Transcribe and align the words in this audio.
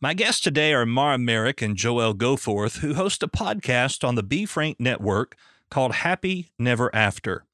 My 0.00 0.14
guests 0.14 0.40
today 0.40 0.72
are 0.74 0.86
Mara 0.86 1.18
Merrick 1.18 1.60
and 1.60 1.74
Joel 1.74 2.14
Goforth, 2.14 2.78
who 2.78 2.94
host 2.94 3.20
a 3.24 3.26
podcast 3.26 4.06
on 4.06 4.14
the 4.14 4.22
B 4.22 4.46
Frank 4.46 4.78
Network 4.78 5.34
called 5.70 5.92
Happy 5.92 6.52
Never 6.56 6.94
After. 6.94 7.44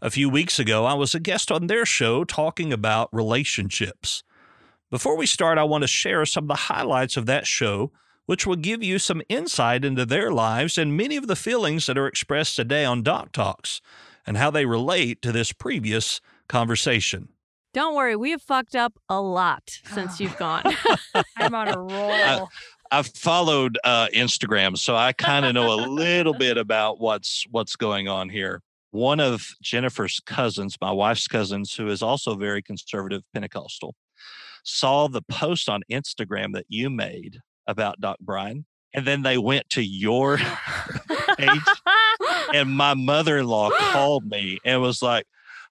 A 0.00 0.08
few 0.08 0.30
weeks 0.30 0.60
ago, 0.60 0.84
I 0.84 0.94
was 0.94 1.16
a 1.16 1.20
guest 1.20 1.50
on 1.50 1.66
their 1.66 1.84
show 1.84 2.22
talking 2.22 2.72
about 2.72 3.12
relationships. 3.12 4.22
Before 4.88 5.16
we 5.16 5.26
start, 5.26 5.58
I 5.58 5.64
want 5.64 5.82
to 5.82 5.88
share 5.88 6.24
some 6.26 6.44
of 6.44 6.48
the 6.48 6.72
highlights 6.72 7.16
of 7.16 7.26
that 7.26 7.48
show, 7.48 7.90
which 8.24 8.46
will 8.46 8.54
give 8.54 8.84
you 8.84 9.00
some 9.00 9.20
insight 9.28 9.84
into 9.84 10.06
their 10.06 10.30
lives 10.30 10.78
and 10.78 10.96
many 10.96 11.16
of 11.16 11.26
the 11.26 11.34
feelings 11.34 11.86
that 11.86 11.98
are 11.98 12.06
expressed 12.06 12.54
today 12.54 12.84
on 12.84 13.02
Doc 13.02 13.32
Talks 13.32 13.80
and 14.24 14.36
how 14.36 14.52
they 14.52 14.64
relate 14.64 15.20
to 15.22 15.32
this 15.32 15.50
previous 15.50 16.20
conversation. 16.46 17.30
Don't 17.72 17.94
worry, 17.94 18.16
we 18.16 18.32
have 18.32 18.42
fucked 18.42 18.74
up 18.74 18.94
a 19.08 19.20
lot 19.20 19.78
since 19.92 20.18
you've 20.18 20.36
gone. 20.36 20.64
I'm 21.36 21.54
on 21.54 21.68
a 21.68 21.78
roll. 21.80 22.48
I've 22.90 23.06
followed 23.06 23.78
uh, 23.84 24.08
Instagram, 24.12 24.76
so 24.76 24.96
I 24.96 25.12
kind 25.12 25.46
of 25.46 25.54
know 25.54 25.72
a 25.72 25.86
little 25.86 26.34
bit 26.34 26.56
about 26.56 26.98
what's 26.98 27.44
what's 27.50 27.76
going 27.76 28.08
on 28.08 28.28
here. 28.28 28.62
One 28.90 29.20
of 29.20 29.46
Jennifer's 29.62 30.20
cousins, 30.26 30.76
my 30.80 30.90
wife's 30.90 31.28
cousins, 31.28 31.72
who 31.72 31.86
is 31.86 32.02
also 32.02 32.34
very 32.34 32.60
conservative 32.60 33.22
Pentecostal, 33.32 33.94
saw 34.64 35.06
the 35.06 35.22
post 35.22 35.68
on 35.68 35.82
Instagram 35.90 36.52
that 36.54 36.66
you 36.68 36.90
made 36.90 37.38
about 37.68 38.00
Doc 38.00 38.16
Brian, 38.20 38.66
and 38.92 39.06
then 39.06 39.22
they 39.22 39.38
went 39.38 39.70
to 39.70 39.82
your 39.82 40.38
page, 41.38 41.60
and 42.54 42.68
my 42.68 42.94
mother-in-law 42.94 43.70
called 43.92 44.28
me 44.28 44.58
and 44.64 44.82
was 44.82 45.00
like, 45.00 45.26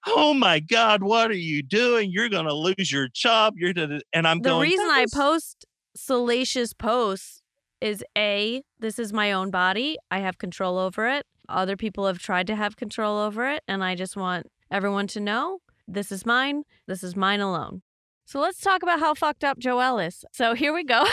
oh 0.06 0.34
my 0.34 0.60
God, 0.60 1.02
what 1.02 1.30
are 1.30 1.34
you 1.34 1.62
doing? 1.62 2.10
You're 2.10 2.28
going 2.28 2.46
to 2.46 2.54
lose 2.54 2.90
your 2.90 3.08
job. 3.12 3.54
You're 3.56 3.72
gonna, 3.72 4.00
and 4.12 4.26
I'm 4.26 4.40
the 4.40 4.50
going. 4.50 4.70
reason 4.70 4.86
I 4.90 5.00
"That 5.00 5.04
is- 5.04 5.14
post 5.14 5.66
salacious 5.96 6.72
posts 6.72 7.42
is 7.80 8.04
a 8.16 8.62
this 8.78 8.98
is 8.98 9.12
my 9.12 9.32
own 9.32 9.50
body. 9.50 9.96
I 10.10 10.20
have 10.20 10.38
control 10.38 10.78
over 10.78 11.08
it. 11.08 11.24
Other 11.48 11.76
people 11.76 12.06
have 12.06 12.18
tried 12.18 12.46
to 12.48 12.56
have 12.56 12.76
control 12.76 13.18
over 13.18 13.48
it, 13.50 13.62
and 13.66 13.82
I 13.82 13.94
just 13.94 14.16
want 14.16 14.46
everyone 14.70 15.06
to 15.08 15.20
know 15.20 15.58
this 15.88 16.12
is 16.12 16.24
mine. 16.24 16.62
This 16.86 17.02
is 17.02 17.16
mine 17.16 17.40
alone. 17.40 17.82
So 18.30 18.38
let's 18.38 18.60
talk 18.60 18.84
about 18.84 19.00
how 19.00 19.14
fucked 19.14 19.42
up 19.42 19.58
Joel 19.58 19.98
is. 19.98 20.24
So 20.30 20.54
here 20.54 20.72
we 20.72 20.84
go. 20.84 21.04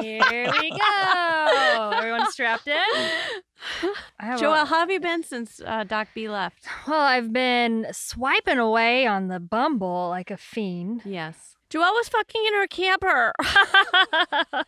Here 0.00 0.50
we 0.58 0.70
go. 0.70 1.90
Everyone 1.94 2.30
strapped 2.32 2.66
in? 2.66 2.74
I 4.18 4.24
have 4.24 4.40
a- 4.40 4.64
how 4.64 4.78
have 4.78 4.90
you 4.90 5.00
been 5.00 5.22
since 5.22 5.60
uh, 5.66 5.84
Doc 5.84 6.08
B 6.14 6.30
left? 6.30 6.66
well, 6.88 6.98
I've 6.98 7.30
been 7.30 7.88
swiping 7.92 8.56
away 8.58 9.06
on 9.06 9.28
the 9.28 9.38
Bumble 9.38 10.08
like 10.08 10.30
a 10.30 10.38
fiend. 10.38 11.02
Yes. 11.04 11.56
Joelle 11.68 11.92
was 11.92 12.08
fucking 12.08 12.42
in 12.46 12.54
her 12.54 12.66
camper. 12.68 13.34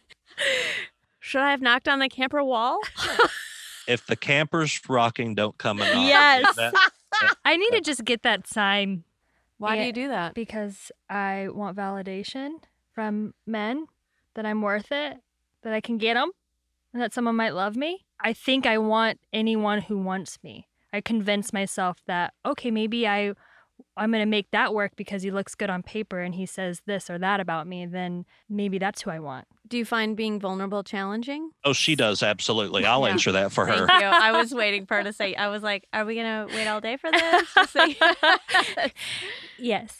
Should 1.20 1.40
I 1.40 1.52
have 1.52 1.62
knocked 1.62 1.88
on 1.88 2.00
the 2.00 2.10
camper 2.10 2.44
wall? 2.44 2.80
if 3.88 4.06
the 4.06 4.16
campers 4.16 4.78
rocking 4.90 5.34
don't 5.34 5.56
come 5.56 5.80
and 5.80 5.90
knock, 5.94 6.06
Yes. 6.06 6.54
that- 6.56 6.74
I 7.46 7.56
need 7.56 7.70
to 7.70 7.80
just 7.80 8.04
get 8.04 8.24
that 8.24 8.46
sign 8.46 9.04
Why 9.62 9.76
do 9.78 9.84
you 9.84 9.92
do 9.92 10.08
that? 10.08 10.34
because 10.34 10.90
I 11.08 11.48
want 11.50 11.76
validation 11.76 12.62
from 12.92 13.34
men 13.46 13.86
that 14.34 14.44
I'm 14.44 14.62
worth 14.62 14.90
it, 14.90 15.18
that 15.62 15.72
I 15.72 15.80
can 15.80 15.98
get 15.98 16.14
them, 16.14 16.30
and 16.92 17.00
that 17.02 17.12
someone 17.12 17.36
might 17.36 17.54
love 17.54 17.76
me. 17.76 18.04
I 18.20 18.32
think 18.32 18.66
I 18.66 18.78
want 18.78 19.20
anyone 19.32 19.82
who 19.82 19.98
wants 19.98 20.38
me. 20.42 20.68
I 20.92 21.00
convince 21.00 21.52
myself 21.52 21.98
that 22.06 22.34
okay, 22.44 22.70
maybe 22.70 23.06
I 23.06 23.34
I'm 23.96 24.10
going 24.10 24.22
to 24.22 24.26
make 24.30 24.50
that 24.52 24.72
work 24.74 24.92
because 24.96 25.22
he 25.22 25.30
looks 25.30 25.54
good 25.54 25.70
on 25.70 25.82
paper 25.82 26.20
and 26.20 26.34
he 26.34 26.46
says 26.46 26.82
this 26.86 27.08
or 27.10 27.18
that 27.18 27.40
about 27.40 27.66
me, 27.66 27.86
then 27.86 28.24
maybe 28.48 28.78
that's 28.78 29.02
who 29.02 29.10
I 29.10 29.18
want. 29.18 29.46
Do 29.68 29.78
you 29.78 29.84
find 29.84 30.16
being 30.16 30.38
vulnerable 30.40 30.82
challenging? 30.82 31.50
oh, 31.64 31.72
she 31.72 31.94
does 31.94 32.22
absolutely. 32.22 32.84
I'll 32.84 33.02
Yeah. 33.06 33.12
answer 33.12 33.32
that 33.32 33.52
for 33.52 33.66
her. 33.66 33.86
Thank 33.86 34.02
you. 34.02 34.06
I 34.08 34.32
was 34.32 34.52
waiting 34.52 34.86
for 34.86 34.96
her 34.98 35.04
to 35.04 35.12
say. 35.12 35.34
I 35.34 35.48
was 35.48 35.62
like, 35.62 35.86
"Are 35.92 36.04
we 36.04 36.14
gonna 36.16 36.46
wait 36.48 36.66
all 36.66 36.80
day 36.80 36.96
for 36.96 37.10
this?" 37.12 37.54
to 37.54 37.66
say- 37.68 37.96
Yes. 39.58 39.96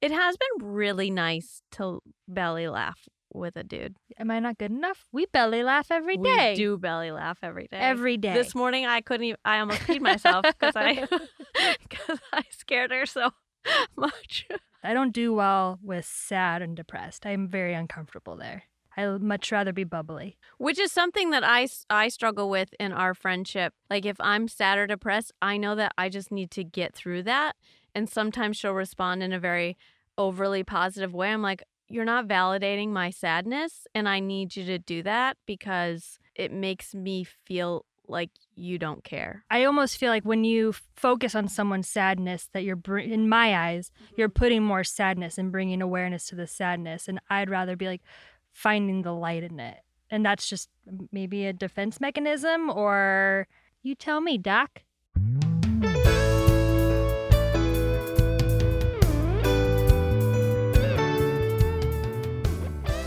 it 0.00 0.10
has 0.10 0.36
been 0.36 0.72
really 0.72 1.10
nice 1.10 1.62
to 1.72 2.00
belly 2.28 2.68
laugh 2.68 2.98
with 3.34 3.56
a 3.56 3.64
dude. 3.64 3.96
Am 4.18 4.30
I 4.30 4.38
not 4.40 4.58
good 4.58 4.70
enough? 4.70 5.04
We 5.12 5.26
belly 5.26 5.62
laugh 5.62 5.90
every 5.90 6.16
We 6.16 6.24
day. 6.24 6.54
do 6.54 6.76
belly 6.78 7.10
laugh 7.10 7.38
every 7.42 7.68
day. 7.70 7.78
Every 7.78 8.16
day. 8.16 8.34
This 8.34 8.54
morning, 8.54 8.86
I 8.86 9.00
couldn't. 9.00 9.24
Even, 9.26 9.38
I 9.44 9.58
almost 9.58 9.80
peed 9.80 10.00
myself 10.00 10.44
because 10.58 10.74
I 10.76 11.06
because 11.88 12.18
I 12.32 12.42
scared 12.50 12.90
her 12.90 13.06
so 13.06 13.30
much. 13.96 14.46
I 14.84 14.94
don't 14.94 15.12
do 15.12 15.32
well 15.32 15.78
with 15.82 16.04
sad 16.04 16.62
and 16.62 16.76
depressed. 16.76 17.24
I'm 17.26 17.48
very 17.48 17.74
uncomfortable 17.74 18.36
there. 18.36 18.64
I'd 18.96 19.22
much 19.22 19.50
rather 19.50 19.72
be 19.72 19.84
bubbly. 19.84 20.36
Which 20.58 20.78
is 20.78 20.92
something 20.92 21.30
that 21.30 21.44
I, 21.44 21.68
I 21.88 22.08
struggle 22.08 22.50
with 22.50 22.74
in 22.78 22.92
our 22.92 23.14
friendship. 23.14 23.72
Like 23.88 24.04
if 24.04 24.16
I'm 24.20 24.48
sad 24.48 24.76
or 24.78 24.86
depressed, 24.86 25.32
I 25.40 25.56
know 25.56 25.74
that 25.76 25.92
I 25.96 26.08
just 26.08 26.30
need 26.30 26.50
to 26.52 26.64
get 26.64 26.94
through 26.94 27.22
that. 27.22 27.56
And 27.94 28.10
sometimes 28.10 28.56
she'll 28.56 28.74
respond 28.74 29.22
in 29.22 29.32
a 29.32 29.38
very 29.38 29.78
overly 30.18 30.62
positive 30.62 31.14
way. 31.14 31.30
I'm 31.30 31.40
like, 31.42 31.62
you're 31.92 32.04
not 32.06 32.26
validating 32.26 32.88
my 32.88 33.10
sadness. 33.10 33.86
And 33.94 34.08
I 34.08 34.18
need 34.20 34.56
you 34.56 34.64
to 34.64 34.78
do 34.78 35.02
that 35.02 35.36
because 35.46 36.18
it 36.34 36.50
makes 36.50 36.94
me 36.94 37.24
feel 37.44 37.84
like 38.08 38.30
you 38.56 38.78
don't 38.78 39.04
care. 39.04 39.44
I 39.50 39.64
almost 39.64 39.98
feel 39.98 40.10
like 40.10 40.24
when 40.24 40.42
you 40.42 40.74
focus 40.96 41.34
on 41.34 41.48
someone's 41.48 41.88
sadness, 41.88 42.48
that 42.52 42.64
you're, 42.64 42.76
br- 42.76 42.98
in 42.98 43.28
my 43.28 43.68
eyes, 43.68 43.90
you're 44.16 44.28
mm-hmm. 44.28 44.38
putting 44.38 44.62
more 44.62 44.84
sadness 44.84 45.38
and 45.38 45.52
bringing 45.52 45.82
awareness 45.82 46.26
to 46.28 46.34
the 46.34 46.46
sadness. 46.46 47.08
And 47.08 47.20
I'd 47.28 47.50
rather 47.50 47.76
be 47.76 47.86
like 47.86 48.02
finding 48.52 49.02
the 49.02 49.14
light 49.14 49.44
in 49.44 49.60
it. 49.60 49.78
And 50.10 50.24
that's 50.24 50.48
just 50.48 50.68
maybe 51.10 51.46
a 51.46 51.52
defense 51.52 52.00
mechanism, 52.00 52.70
or 52.70 53.46
you 53.82 53.94
tell 53.94 54.20
me, 54.20 54.36
Doc. 54.36 54.82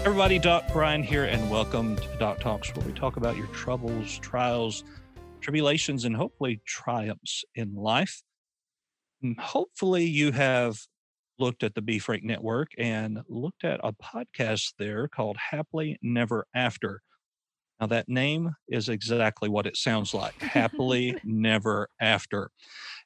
Everybody, 0.06 0.38
Doc 0.38 0.66
Brian 0.72 1.02
here, 1.02 1.24
and 1.24 1.50
welcome 1.50 1.96
to 1.96 2.18
Doc 2.20 2.40
Talks, 2.40 2.74
where 2.76 2.86
we 2.86 2.94
talk 2.94 3.18
about 3.18 3.38
your 3.38 3.48
troubles, 3.48 4.20
trials, 4.20 4.84
tribulations, 5.42 6.06
and 6.06 6.16
hopefully 6.16 6.62
triumphs 6.64 7.44
in 7.56 7.74
life. 7.74 8.22
And 9.24 9.36
hopefully, 9.40 10.06
you 10.06 10.32
have 10.32 10.78
looked 11.40 11.64
at 11.64 11.74
the 11.74 11.82
Be 11.82 11.98
Frank 11.98 12.24
Network 12.24 12.70
and 12.78 13.22
looked 13.28 13.64
at 13.64 13.80
a 13.84 13.94
podcast 13.94 14.74
there 14.78 15.08
called 15.08 15.38
Happily 15.38 15.98
Never 16.04 16.46
After. 16.54 17.02
Now, 17.82 17.88
that 17.88 18.08
name 18.08 18.52
is 18.68 18.90
exactly 18.90 19.50
what 19.50 19.66
it 19.66 19.76
sounds 19.76 20.14
like 20.14 20.40
Happily 20.40 21.18
Never 21.24 21.90
After. 22.00 22.52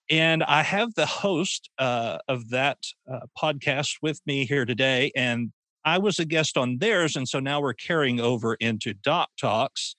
And 0.10 0.44
I 0.44 0.64
have 0.64 0.94
the 0.96 1.06
host 1.06 1.70
uh, 1.80 2.18
of 2.28 2.50
that 2.50 2.80
uh, 3.10 3.22
podcast 3.42 4.00
with 4.02 4.20
me 4.26 4.46
here 4.46 4.66
today. 4.66 5.14
And 5.16 5.54
I 5.86 5.98
was 5.98 6.20
a 6.20 6.26
guest 6.26 6.58
on 6.58 6.78
theirs. 6.78 7.16
And 7.16 7.28
so 7.28 7.40
now 7.40 7.62
we're 7.62 7.74
carrying 7.74 8.20
over 8.20 8.56
into 8.56 8.94
Doc 8.94 9.30
Talks 9.40 9.96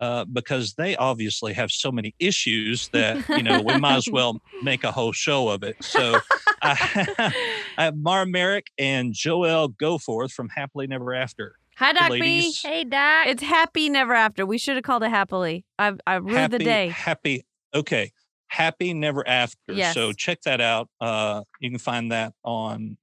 uh, 0.00 0.24
because 0.24 0.74
they 0.74 0.96
obviously 0.96 1.52
have 1.54 1.70
so 1.70 1.90
many 1.90 2.14
issues 2.18 2.88
that, 2.88 3.26
you 3.28 3.42
know, 3.42 3.62
we 3.62 3.78
might 3.78 3.96
as 3.96 4.08
well 4.10 4.40
make 4.62 4.84
a 4.84 4.92
whole 4.92 5.12
show 5.12 5.48
of 5.48 5.62
it. 5.62 5.76
So 5.82 6.18
I, 6.62 7.32
I 7.78 7.84
have 7.84 7.96
Mara 7.96 8.26
Merrick 8.26 8.66
and 8.78 9.12
Joel 9.14 9.70
Goforth 9.70 10.32
from 10.32 10.48
Happily 10.50 10.86
Never 10.86 11.14
After. 11.14 11.56
Hi, 11.76 11.92
Doc 11.92 12.12
B. 12.12 12.20
ladies. 12.20 12.62
Hey, 12.62 12.84
Doc. 12.84 13.26
It's 13.26 13.42
happy 13.42 13.88
never 13.88 14.14
after. 14.14 14.46
We 14.46 14.58
should 14.58 14.76
have 14.76 14.84
called 14.84 15.02
it 15.02 15.10
happily. 15.10 15.64
I 15.76 15.92
I 16.06 16.16
ruined 16.16 16.52
the 16.52 16.58
happy, 16.58 16.64
day. 16.64 16.88
Happy. 16.88 17.44
Okay. 17.74 18.12
Happy 18.46 18.94
Never 18.94 19.26
After. 19.26 19.72
Yes. 19.72 19.94
So 19.94 20.12
check 20.12 20.42
that 20.42 20.60
out. 20.60 20.88
Uh, 21.00 21.42
you 21.58 21.70
can 21.70 21.80
find 21.80 22.12
that 22.12 22.34
on 22.44 22.96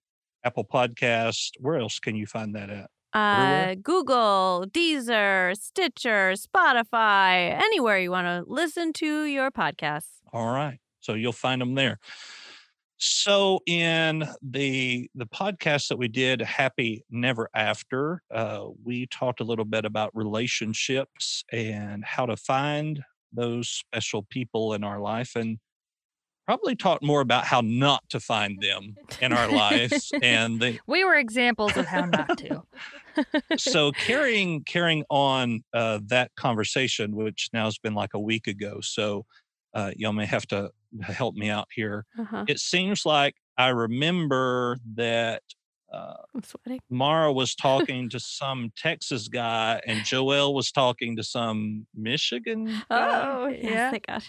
Apple 0.43 0.65
Podcast. 0.65 1.51
Where 1.59 1.77
else 1.77 1.99
can 1.99 2.15
you 2.15 2.25
find 2.25 2.55
that 2.55 2.69
at? 2.69 2.89
Uh, 3.13 3.75
Google, 3.75 4.65
Deezer, 4.69 5.55
Stitcher, 5.57 6.33
Spotify, 6.33 7.51
anywhere 7.51 7.99
you 7.99 8.09
want 8.09 8.27
to 8.27 8.49
listen 8.49 8.93
to 8.93 9.25
your 9.25 9.51
podcasts. 9.51 10.21
All 10.31 10.53
right. 10.53 10.79
So 11.01 11.15
you'll 11.15 11.33
find 11.33 11.61
them 11.61 11.75
there. 11.75 11.99
So 13.03 13.61
in 13.65 14.23
the 14.43 15.09
the 15.15 15.25
podcast 15.25 15.87
that 15.87 15.97
we 15.97 16.07
did, 16.07 16.39
Happy 16.39 17.03
Never 17.09 17.49
After, 17.55 18.21
uh, 18.29 18.67
we 18.83 19.07
talked 19.07 19.39
a 19.39 19.43
little 19.43 19.65
bit 19.65 19.85
about 19.85 20.11
relationships 20.13 21.43
and 21.51 22.05
how 22.05 22.27
to 22.27 22.37
find 22.37 23.03
those 23.33 23.69
special 23.69 24.21
people 24.29 24.75
in 24.75 24.83
our 24.83 24.99
life 24.99 25.35
and 25.35 25.57
probably 26.45 26.75
talk 26.75 27.01
more 27.03 27.21
about 27.21 27.45
how 27.45 27.61
not 27.61 28.03
to 28.09 28.19
find 28.19 28.59
them 28.61 28.95
in 29.21 29.31
our 29.33 29.49
lives 29.51 30.11
and 30.21 30.59
the, 30.59 30.79
we 30.87 31.03
were 31.03 31.15
examples 31.15 31.77
of 31.77 31.85
how 31.85 32.05
not 32.05 32.37
to. 32.39 32.63
so 33.57 33.91
carrying 33.91 34.63
carrying 34.63 35.03
on 35.09 35.61
uh, 35.73 35.99
that 36.07 36.31
conversation, 36.35 37.15
which 37.15 37.49
now 37.53 37.65
has 37.65 37.77
been 37.77 37.93
like 37.93 38.13
a 38.13 38.19
week 38.19 38.47
ago, 38.47 38.79
so 38.81 39.25
uh, 39.73 39.91
y'all 39.95 40.13
may 40.13 40.25
have 40.25 40.45
to 40.47 40.69
help 41.03 41.35
me 41.35 41.49
out 41.49 41.67
here. 41.73 42.05
Uh-huh. 42.19 42.45
It 42.47 42.59
seems 42.59 43.05
like 43.05 43.35
I 43.57 43.69
remember 43.69 44.77
that 44.95 45.43
uh, 45.93 46.13
I'm. 46.65 46.79
Mara 46.89 47.31
was 47.33 47.53
talking 47.53 48.09
to 48.09 48.19
some 48.19 48.71
Texas 48.77 49.27
guy, 49.27 49.81
and 49.85 50.03
Joel 50.05 50.53
was 50.53 50.71
talking 50.71 51.17
to 51.17 51.23
some 51.23 51.85
Michigan. 51.93 52.65
guy. 52.65 52.81
Oh, 52.89 53.47
Yeah. 53.47 53.57
yes, 53.61 53.91
thank 53.91 54.07
God. 54.07 54.23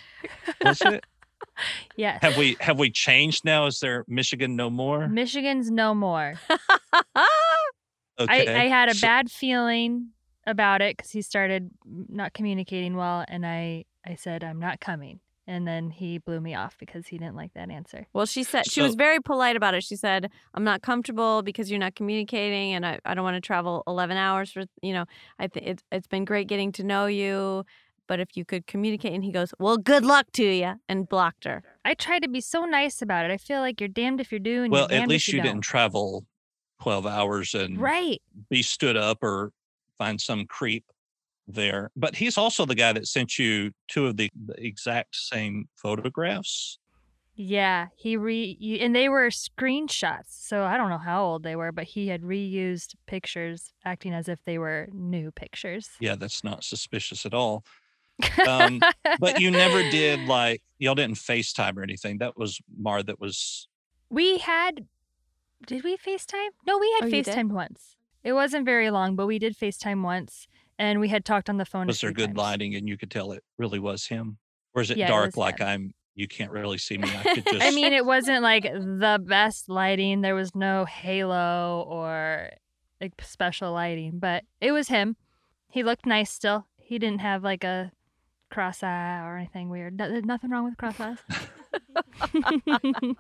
Was 0.65 0.81
it? 0.83 1.05
Yes. 1.97 2.21
have 2.23 2.37
we 2.37 2.57
have 2.61 2.79
we 2.79 2.91
changed 2.91 3.45
now? 3.45 3.67
Is 3.67 3.79
there 3.81 4.05
Michigan 4.09 4.57
no 4.57 4.71
more? 4.71 5.09
Michigan's 5.09 5.71
no 5.71 5.95
more. 5.95 6.35
Okay, 8.19 8.55
I, 8.55 8.65
I 8.65 8.69
had 8.69 8.89
a 8.89 8.95
so- 8.95 9.07
bad 9.07 9.31
feeling 9.31 10.09
about 10.47 10.83
it 10.83 10.97
because 10.97 11.11
he 11.11 11.23
started 11.23 11.71
not 11.87 12.35
communicating 12.35 12.95
well, 12.95 13.25
and 13.27 13.45
I 13.47 13.85
I 14.07 14.17
said 14.17 14.45
I'm 14.45 14.59
not 14.59 14.81
coming, 14.81 15.21
and 15.47 15.67
then 15.67 15.91
he 15.91 16.19
blew 16.19 16.41
me 16.41 16.55
off 16.55 16.77
because 16.79 17.07
he 17.07 17.17
didn't 17.17 17.37
like 17.37 17.55
that 17.55 17.71
answer. 17.71 18.07
Well, 18.13 18.27
she 18.27 18.45
said 18.45 18.71
she 18.71 18.83
was 18.83 18.95
very 18.97 19.21
polite 19.21 19.57
about 19.57 19.75
it. 19.75 19.83
She 19.83 19.97
said, 19.97 20.31
"I'm 20.55 20.63
not 20.63 20.83
comfortable 20.83 21.43
because 21.43 21.71
you're 21.71 21.81
not 21.81 21.95
communicating, 21.95 22.75
and 22.75 22.85
I, 22.85 23.01
I 23.05 23.15
don't 23.15 23.25
want 23.25 23.37
to 23.37 23.41
travel 23.41 23.83
11 23.87 24.17
hours 24.17 24.53
for 24.53 24.65
you 24.83 24.93
know. 24.93 25.07
I 25.39 25.49
think 25.49 25.67
it's 25.67 25.83
it's 25.91 26.07
been 26.07 26.27
great 26.27 26.49
getting 26.49 26.71
to 26.73 26.85
know 26.85 27.07
you, 27.07 27.65
but 28.07 28.21
if 28.21 28.37
you 28.37 28.45
could 28.45 28.67
communicate." 28.67 29.13
And 29.13 29.25
he 29.25 29.33
goes, 29.33 29.53
"Well, 29.59 29.77
good 29.77 30.05
luck 30.05 30.27
to 30.33 30.45
you," 30.45 30.75
and 30.89 31.09
blocked 31.09 31.45
her. 31.45 31.63
I 31.85 31.95
try 31.95 32.19
to 32.19 32.29
be 32.29 32.41
so 32.41 32.65
nice 32.65 33.03
about 33.03 33.25
it. 33.25 33.31
I 33.31 33.37
feel 33.37 33.61
like 33.61 33.81
you're 33.81 33.89
damned 33.89 34.21
if 34.21 34.31
you're 34.31 34.39
doing. 34.39 34.71
Well, 34.71 34.89
you're 34.91 35.03
at 35.03 35.09
least 35.09 35.29
if 35.29 35.35
you 35.35 35.39
you, 35.39 35.43
didn't 35.43 35.63
travel 35.63 36.25
twelve 36.81 37.07
hours 37.07 37.55
and 37.55 37.79
Right. 37.79 38.21
be 38.51 38.63
stood 38.63 38.97
up 38.97 39.19
or 39.23 39.53
find 39.99 40.21
some 40.21 40.47
creep 40.47 40.85
there. 41.47 41.91
But 41.97 42.17
he's 42.17 42.39
also 42.39 42.67
the 42.67 42.75
guy 42.75 42.93
that 42.93 43.07
sent 43.07 43.39
you 43.39 43.73
two 43.89 44.07
of 44.07 44.17
the, 44.17 44.31
the 44.47 44.55
exact 44.65 45.17
same 45.17 45.69
photographs. 45.77 46.79
Yeah, 47.35 47.89
he 47.97 48.17
re 48.17 48.59
and 48.81 48.95
they 48.95 49.09
were 49.09 49.29
screenshots. 49.29 50.29
So 50.29 50.65
I 50.65 50.77
don't 50.77 50.91
know 50.91 50.99
how 50.99 51.25
old 51.25 51.45
they 51.45 51.57
were, 51.57 51.73
but 51.73 51.85
he 51.85 52.09
had 52.09 52.23
reused 52.23 52.95
pictures, 53.07 53.73
acting 53.85 54.13
as 54.13 54.29
if 54.29 54.45
they 54.45 54.59
were 54.59 54.89
new 54.93 55.31
pictures. 55.31 55.89
Yeah, 55.99 56.15
that's 56.15 56.45
not 56.45 56.63
suspicious 56.63 57.25
at 57.25 57.33
all. 57.33 57.65
Um, 58.47 58.81
But 59.19 59.41
you 59.41 59.51
never 59.51 59.83
did 59.91 60.21
like 60.27 60.63
y'all 60.79 60.95
didn't 60.95 61.17
FaceTime 61.17 61.77
or 61.77 61.83
anything. 61.83 62.19
That 62.19 62.37
was 62.37 62.61
Mar 62.77 63.03
that 63.03 63.21
was 63.21 63.69
we 64.11 64.39
had, 64.39 64.87
did 65.67 65.85
we 65.85 65.97
FaceTime? 65.97 66.49
No, 66.67 66.79
we 66.79 66.93
had 67.01 67.05
Oh, 67.05 67.07
you? 67.17 67.23
FaceTimed 67.23 67.51
once. 67.53 67.97
It 68.25 68.33
wasn't 68.35 68.65
very 68.65 68.91
long, 68.91 69.17
but 69.17 69.27
we 69.27 69.39
did 69.39 69.57
FaceTime 69.57 70.03
once, 70.03 70.47
and 70.79 71.01
we 71.01 71.09
had 71.09 71.25
talked 71.25 71.49
on 71.49 71.57
the 71.57 71.65
phone. 71.65 71.85
a 71.85 71.87
was 71.89 72.01
there 72.01 72.11
few 72.11 72.15
good 72.17 72.27
times. 72.29 72.39
lighting 72.39 72.75
and 72.75 72.89
you 72.89 72.97
could 72.99 73.11
tell 73.11 73.33
it 73.33 73.43
really 73.59 73.79
was 73.79 74.07
him? 74.07 74.39
Or 74.75 74.83
is 74.83 74.91
it 74.91 74.97
Yeah, 74.99 75.09
dark 75.09 75.27
was 75.29 75.37
like 75.37 75.59
him. 75.61 75.67
I'm 75.69 75.95
you 76.15 76.29
can't 76.29 76.51
really 76.51 76.77
see 76.79 76.99
me? 76.99 77.09
I 77.09 77.35
could 77.35 77.47
just 77.51 77.63
I 77.65 77.71
mean, 77.71 77.93
it 77.95 78.05
wasn't 78.05 78.43
like 78.43 78.65
the 78.65 79.19
best 79.25 79.69
lighting. 79.69 80.21
There 80.21 80.35
was 80.35 80.55
no 80.55 80.85
halo 80.85 81.85
or 81.89 82.51
like 83.01 83.13
special 83.23 83.73
lighting, 83.73 84.19
but 84.19 84.45
it 84.61 84.73
was 84.73 84.89
him. 84.89 85.17
He 85.69 85.83
looked 85.83 86.05
nice 86.07 86.31
still. 86.31 86.67
He 86.77 86.99
didn't 86.99 87.21
have 87.23 87.43
like 87.43 87.65
a 87.65 87.93
cross 88.53 88.83
eye 88.83 89.21
or 89.25 89.37
anything 89.37 89.69
weird. 89.69 89.97
No- 89.99 90.09
There's 90.09 90.25
nothing 90.25 90.51
wrong 90.51 90.65
with 90.65 90.77
cross 90.77 91.01
eyes. 91.01 91.19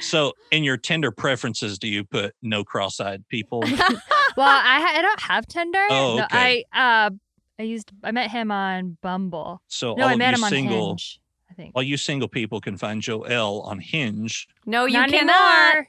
so 0.00 0.32
in 0.50 0.64
your 0.64 0.76
Tinder 0.76 1.10
preferences, 1.10 1.78
do 1.78 1.88
you 1.88 2.04
put 2.04 2.34
no 2.42 2.64
cross-eyed 2.64 3.26
people? 3.28 3.60
well, 3.66 3.78
I, 4.48 4.80
ha- 4.80 4.94
I 4.98 5.02
don't 5.02 5.20
have 5.20 5.46
Tinder. 5.46 5.84
Oh, 5.90 6.16
No, 6.18 6.24
okay. 6.24 6.64
I 6.72 7.06
uh 7.06 7.10
I 7.58 7.62
used 7.64 7.90
I 8.02 8.10
met 8.12 8.30
him 8.30 8.50
on 8.50 8.96
Bumble. 9.02 9.60
So 9.68 9.94
No, 9.94 10.04
all 10.04 10.08
I 10.10 10.16
met 10.16 10.30
you 10.30 10.36
him 10.38 10.44
on 10.44 10.50
single 10.50 10.88
Hinge. 10.90 11.20
I 11.50 11.54
think. 11.54 11.72
all 11.74 11.82
you 11.82 11.96
single 11.96 12.28
people 12.28 12.60
can 12.60 12.76
find 12.76 13.02
Joel 13.02 13.62
on 13.62 13.80
Hinge. 13.80 14.46
No, 14.66 14.86
you 14.86 14.94
Not 14.94 15.10
cannot. 15.10 15.66
anymore. 15.74 15.88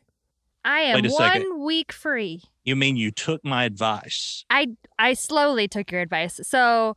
I 0.63 0.79
am 0.81 0.95
Wait 0.95 1.05
a 1.05 1.09
one 1.09 1.31
second. 1.31 1.59
week 1.63 1.91
free. 1.91 2.41
You 2.63 2.75
mean 2.75 2.95
you 2.95 3.11
took 3.11 3.44
my 3.44 3.63
advice? 3.65 4.45
I 4.49 4.67
I 4.99 5.13
slowly 5.13 5.67
took 5.67 5.91
your 5.91 6.01
advice. 6.01 6.39
So 6.44 6.95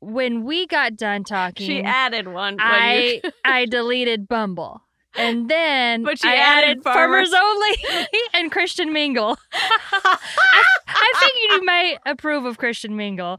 when 0.00 0.44
we 0.44 0.66
got 0.66 0.96
done 0.96 1.24
talking, 1.24 1.66
She 1.66 1.82
added 1.82 2.26
one. 2.28 2.54
when 2.56 2.60
I 2.66 3.20
you- 3.24 3.30
I 3.44 3.64
deleted 3.66 4.28
Bumble. 4.28 4.82
And 5.18 5.48
then 5.48 6.02
But 6.02 6.18
she 6.18 6.28
I 6.28 6.34
added 6.34 6.64
added 6.70 6.82
Farmers, 6.82 7.30
Farmers. 7.30 7.78
Only 7.94 8.06
and 8.34 8.52
Christian 8.52 8.92
Mingle. 8.92 9.38
I, 9.52 10.64
I 10.88 11.12
think 11.20 11.32
you 11.52 11.64
might 11.64 11.96
approve 12.04 12.44
of 12.44 12.58
Christian 12.58 12.96
Mingle. 12.96 13.38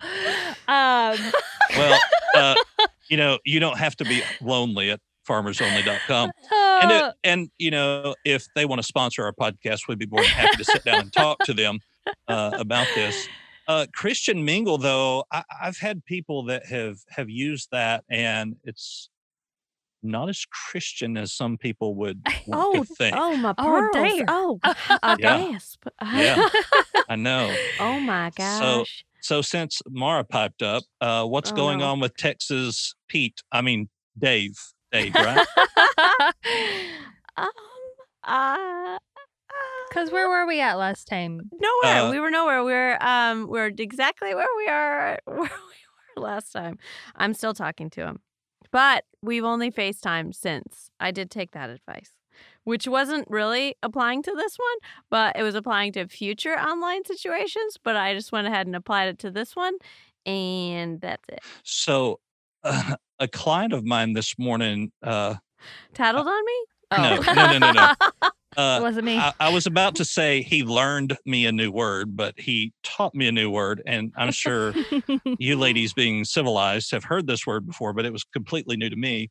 Um, 0.68 1.18
Well, 1.76 2.00
uh, 2.36 2.56
you 3.10 3.18
know, 3.18 3.38
you 3.46 3.60
don't 3.60 3.78
have 3.78 3.96
to 3.98 4.06
be 4.06 4.24
lonely 4.42 4.90
at 4.90 5.00
farmersonly.com. 5.30 6.32
And, 6.52 6.92
uh, 6.92 7.12
it, 7.14 7.16
and 7.30 7.50
you 7.60 7.70
know, 7.70 8.16
if 8.26 8.48
they 8.56 8.66
want 8.66 8.80
to 8.82 8.84
sponsor 8.88 9.24
our 9.26 9.34
podcast, 9.34 9.82
we'd 9.88 10.00
be 10.00 10.08
more 10.08 10.22
than 10.22 10.30
happy 10.32 10.58
to 10.58 10.64
sit 10.66 10.84
down 10.84 11.02
and 11.02 11.14
talk 11.14 11.38
to 11.46 11.54
them 11.54 11.80
uh, 12.28 12.52
about 12.58 12.88
this. 12.96 13.28
Uh, 13.68 13.86
Christian 13.94 14.46
Mingle, 14.46 14.78
though, 14.78 15.26
I, 15.32 15.44
I've 15.62 15.78
had 15.78 16.06
people 16.06 16.44
that 16.46 16.66
have 16.68 16.98
have 17.10 17.30
used 17.30 17.70
that, 17.72 18.04
and 18.10 18.56
it's 18.64 19.10
not 20.04 20.30
as 20.30 20.46
Christian 20.46 21.18
as 21.18 21.34
some 21.34 21.58
people 21.58 21.96
would 21.96 22.22
want 22.48 22.64
oh, 22.78 22.84
to 22.84 22.96
think. 22.96 23.16
oh 23.18 23.36
my 23.36 23.54
Oh, 23.58 23.90
pearls. 23.92 24.14
dear. 24.14 24.26
Oh, 24.30 24.60
a 24.64 25.18
Yeah. 25.20 25.50
gasp. 25.50 25.86
Yeah. 26.02 26.48
I 27.10 27.16
know. 27.16 27.54
oh 27.80 28.00
my 28.00 28.32
gosh. 28.36 28.60
So 28.60 28.86
so 29.22 29.42
since 29.42 29.82
Mara 29.90 30.24
piped 30.24 30.62
up, 30.62 30.84
uh, 31.02 31.26
what's 31.26 31.52
Oh, 31.52 31.56
going 31.56 31.80
no. 31.80 31.86
on 31.92 32.00
with 32.00 32.16
Texas 32.16 32.96
Pete? 33.10 33.42
I 33.52 33.62
mean 33.62 33.90
Dave. 34.18 34.54
Dave, 34.94 35.14
right? 35.16 35.46
um, 37.36 37.50
uh, 38.24 38.98
Cause 39.94 40.12
where 40.12 40.30
were 40.30 40.46
we 40.46 40.62
at 40.62 40.76
last 40.76 41.08
time? 41.08 41.50
nowhere. 41.60 42.02
Uh, 42.04 42.12
we 42.12 42.20
were 42.20 42.30
nowhere. 42.30 42.64
We 42.64 42.74
are 42.74 42.98
um, 43.04 43.48
we 43.48 43.60
are 43.60 43.72
exactly 43.78 44.34
where 44.36 44.48
we 44.58 44.68
are 44.68 45.20
where 45.26 45.38
we 45.38 45.48
were 46.16 46.22
last 46.22 46.52
time. 46.52 46.78
I'm 47.16 47.34
still 47.34 47.54
talking 47.54 47.90
to 47.92 48.06
him, 48.06 48.20
but 48.72 49.06
we've 49.22 49.44
only 49.44 49.72
FaceTime 49.72 50.36
since. 50.36 50.90
I 51.00 51.12
did 51.12 51.32
take 51.32 51.52
that 51.52 51.70
advice, 51.70 52.12
which 52.64 52.88
wasn't 52.88 53.28
really 53.30 53.76
applying 53.82 54.22
to 54.24 54.32
this 54.36 54.58
one, 54.58 54.78
but 55.10 55.36
it 55.38 55.44
was 55.44 55.56
applying 55.56 55.94
to 55.94 56.08
future 56.08 56.56
online 56.60 57.06
situations. 57.06 57.78
But 57.82 57.96
I 57.96 58.14
just 58.14 58.32
went 58.32 58.48
ahead 58.48 58.68
and 58.68 58.76
applied 58.76 59.08
it 59.08 59.20
to 59.20 59.32
this 59.32 59.56
one, 59.56 59.76
and 60.26 61.00
that's 61.02 61.28
it. 61.30 61.40
so 61.64 62.20
uh, 62.64 62.96
a 63.20 63.28
client 63.28 63.74
of 63.74 63.86
mine 63.86 64.14
this 64.14 64.38
morning 64.38 64.92
uh, 65.02 65.36
Tattled 65.94 66.28
on 66.28 66.46
me? 66.46 66.66
no, 66.92 67.20
no, 67.34 67.34
no, 67.34 67.58
no, 67.58 67.72
no. 67.72 67.94
It 68.58 68.62
Uh, 68.62 68.80
wasn't 68.82 69.06
me. 69.06 69.18
I, 69.20 69.34
I 69.40 69.50
was 69.50 69.66
about 69.68 69.96
to 69.96 70.06
say 70.06 70.42
he 70.42 70.64
learned 70.64 71.18
me 71.26 71.46
a 71.46 71.52
new 71.52 71.72
word, 71.72 72.16
but 72.18 72.40
he 72.40 72.74
taught 72.84 73.14
me 73.14 73.28
a 73.28 73.32
new 73.32 73.50
word. 73.52 73.82
And 73.86 74.12
I'm 74.18 74.32
sure 74.32 74.74
you 75.38 75.58
ladies, 75.58 75.94
being 75.94 76.26
civilized, 76.26 76.92
have 76.92 77.04
heard 77.04 77.28
this 77.28 77.46
word 77.46 77.68
before, 77.68 77.94
but 77.94 78.06
it 78.06 78.12
was 78.14 78.24
completely 78.24 78.76
new 78.78 78.90
to 78.90 78.96
me. 78.96 79.30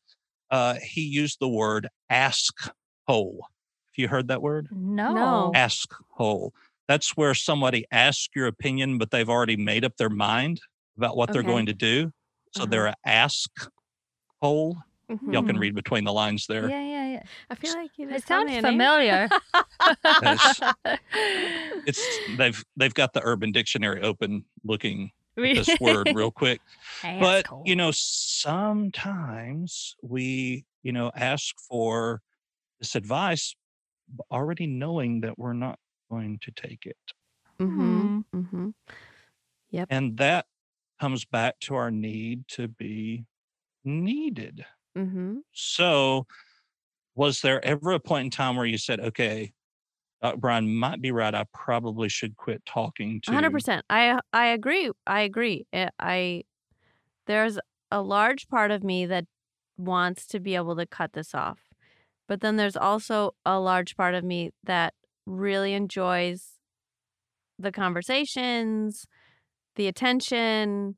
Uh, 0.51 0.75
he 0.83 1.01
used 1.03 1.39
the 1.41 1.49
word 1.49 1.89
ask 2.09 2.55
hole. 3.09 3.41
Have 3.49 3.95
you 4.03 4.09
heard 4.09 4.29
that 4.29 4.43
word? 4.43 4.69
no. 4.71 5.13
No. 5.15 5.53
Ask 5.55 5.93
hole. 6.11 6.53
That's 6.89 7.17
where 7.17 7.35
somebody 7.35 7.85
asks 7.91 8.29
your 8.35 8.47
opinion, 8.47 8.99
but 8.99 9.11
they've 9.11 9.29
already 9.29 9.57
made 9.57 9.85
up 9.85 9.97
their 9.97 10.11
mind 10.11 10.61
about 10.97 11.17
what 11.17 11.33
they're 11.33 11.43
going 11.43 11.67
to 11.67 11.75
do. 11.75 12.13
So 12.53 12.63
Uh-huh. 12.63 12.71
they're 12.71 12.87
a 12.87 12.95
ask 13.05 13.51
hole. 14.41 14.77
Y'all 15.09 15.45
can 15.45 15.57
Mhm. 15.57 15.61
read 15.61 15.75
between 15.77 16.03
the 16.05 16.13
lines 16.13 16.47
there. 16.49 16.69
Yeah, 16.69 16.83
yeah, 16.83 17.13
yeah. 17.13 17.23
I 17.49 17.55
feel 17.55 17.75
like 17.75 17.93
you 17.97 18.11
It 18.11 18.27
sounds 18.27 18.51
me 18.51 18.61
familiar. 18.61 19.29
Yes. 20.23 20.61
It's 21.87 22.19
they've 22.37 22.65
they've 22.77 22.95
got 22.95 23.13
the 23.13 23.21
Urban 23.23 23.53
Dictionary 23.53 24.03
open, 24.03 24.45
looking 24.65 25.13
at 25.39 25.43
this 25.65 25.79
word 25.81 26.11
real 26.15 26.31
quick. 26.33 26.61
but 27.03 27.45
Asshole. 27.47 27.63
you 27.67 27.77
know 27.77 27.91
sometimes 27.93 29.95
we 30.03 30.65
you 30.83 30.91
know 30.93 31.13
ask 31.15 31.55
for 31.69 32.21
this 32.81 32.95
advice 32.97 33.55
already 34.33 34.67
knowing 34.67 35.21
that 35.21 35.39
we're 35.39 35.53
not 35.53 35.79
going 36.11 36.39
to 36.43 36.51
take 36.53 36.87
it 36.87 36.97
Mm-hmm. 37.61 38.21
Mm-hmm. 38.35 38.69
Yep. 39.71 39.87
and 39.91 40.17
that 40.19 40.47
comes 41.01 41.25
back 41.25 41.59
to 41.61 41.75
our 41.75 41.91
need 41.91 42.47
to 42.49 42.69
be 42.69 43.25
needed 43.85 44.65
Mm-hmm. 44.97 45.37
so 45.53 46.27
was 47.15 47.43
there 47.43 47.63
ever 47.65 47.93
a 47.93 48.01
point 48.01 48.25
in 48.25 48.31
time 48.31 48.57
where 48.57 48.67
you 48.67 48.79
said 48.79 48.99
okay 49.01 49.53
Dr. 50.23 50.39
Brian 50.39 50.75
might 50.75 51.01
be 51.01 51.13
right. 51.13 51.35
I 51.35 51.45
probably 51.53 52.09
should 52.09 52.37
quit 52.37 52.65
talking 52.65 53.21
to 53.23 53.33
hundred 53.33 53.53
percent. 53.53 53.85
I 53.91 54.19
I 54.33 54.47
agree. 54.47 54.91
I 55.07 55.21
agree. 55.21 55.67
I, 55.73 55.91
I 56.01 56.43
there's 57.27 57.59
a 57.91 58.03
large 58.03 58.49
part 58.49 58.71
of 58.71 58.83
me 58.83 59.07
that 59.07 59.27
wants 59.77 60.27
to 60.29 60.41
be 60.41 60.55
able 60.55 60.77
to 60.77 60.87
cut 60.87 61.13
this 61.13 61.35
off. 61.35 61.61
But 62.29 62.41
then 62.41 62.57
there's 62.57 62.77
also 62.77 63.35
a 63.45 63.61
large 63.61 63.97
part 63.97 64.15
of 64.15 64.25
me 64.25 64.51
that 64.65 64.95
really 65.27 65.75
enjoys 65.75 66.55
the 67.59 67.73
conversations, 67.73 69.07
the 69.77 69.87
attention, 69.87 70.97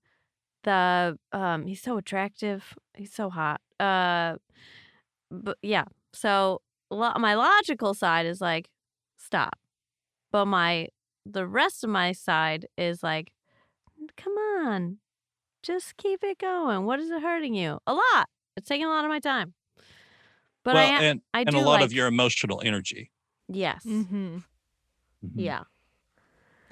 the 0.65 1.19
um 1.33 1.67
he's 1.67 1.83
so 1.83 1.99
attractive. 1.99 2.75
He's 2.95 3.13
so 3.13 3.31
hot. 3.31 3.61
Uh 3.81 4.37
but 5.31 5.59
yeah. 5.63 5.85
So 6.13 6.63
lo- 6.91 7.13
my 7.19 7.35
logical 7.35 7.95
side 7.95 8.27
is 8.27 8.41
like 8.41 8.69
stop. 9.17 9.59
But 10.33 10.47
my 10.47 10.89
the 11.27 11.47
rest 11.47 11.85
of 11.85 11.91
my 11.91 12.13
side 12.13 12.67
is 12.77 13.03
like 13.03 13.33
come 14.17 14.33
on. 14.35 14.99
Just 15.63 15.97
keep 15.97 16.23
it 16.23 16.39
going. 16.39 16.85
What 16.87 17.01
is 17.01 17.11
it 17.11 17.21
hurting 17.21 17.55
you? 17.55 17.79
A 17.87 17.95
lot. 17.95 18.29
It's 18.57 18.69
taking 18.69 18.87
a 18.87 18.89
lot 18.91 19.05
of 19.05 19.11
my 19.11 19.21
time. 19.21 19.55
But 20.65 20.75
well, 20.75 20.87
I 20.87 20.91
am, 20.91 21.03
and, 21.03 21.21
I 21.35 21.41
and 21.41 21.55
a 21.55 21.61
lot 21.61 21.75
like, 21.81 21.85
of 21.85 21.93
your 21.93 22.07
emotional 22.07 22.61
energy. 22.65 23.11
yes. 23.49 23.83
Mm-hmm. 23.85 24.39
Mhm. 25.25 25.33
Yeah. 25.35 25.63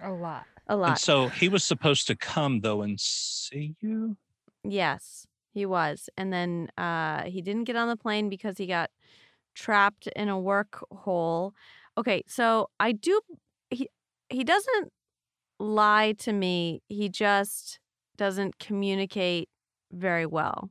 A 0.03 0.11
lot. 0.11 0.45
A 0.69 0.73
And 0.73 0.81
lot. 0.83 0.99
so 0.99 1.29
he 1.29 1.49
was 1.49 1.65
supposed 1.65 2.07
to 2.09 2.17
come 2.17 2.61
though 2.61 2.83
and 2.83 2.99
see 3.01 3.75
you. 3.81 4.17
Yes, 4.65 5.27
he 5.57 5.67
was. 5.67 6.11
And 6.19 6.33
then 6.33 6.69
uh 6.79 7.25
he 7.25 7.43
didn't 7.43 7.65
get 7.65 7.77
on 7.77 7.89
the 7.89 7.97
plane 7.97 8.29
because 8.29 8.59
he 8.59 8.67
got 8.67 8.91
trapped 9.55 10.09
in 10.17 10.29
a 10.29 10.39
work 10.41 10.85
hole. 10.93 11.55
Okay, 11.99 12.23
so 12.29 12.69
I 12.81 12.93
do 12.93 13.21
he 13.71 13.89
he 14.31 14.45
doesn't 14.45 14.93
lie 15.61 16.15
to 16.21 16.33
me. 16.33 16.83
He 16.89 17.09
just 17.09 17.81
doesn't 18.17 18.59
communicate 18.61 19.49
very 19.93 20.27
well. 20.27 20.71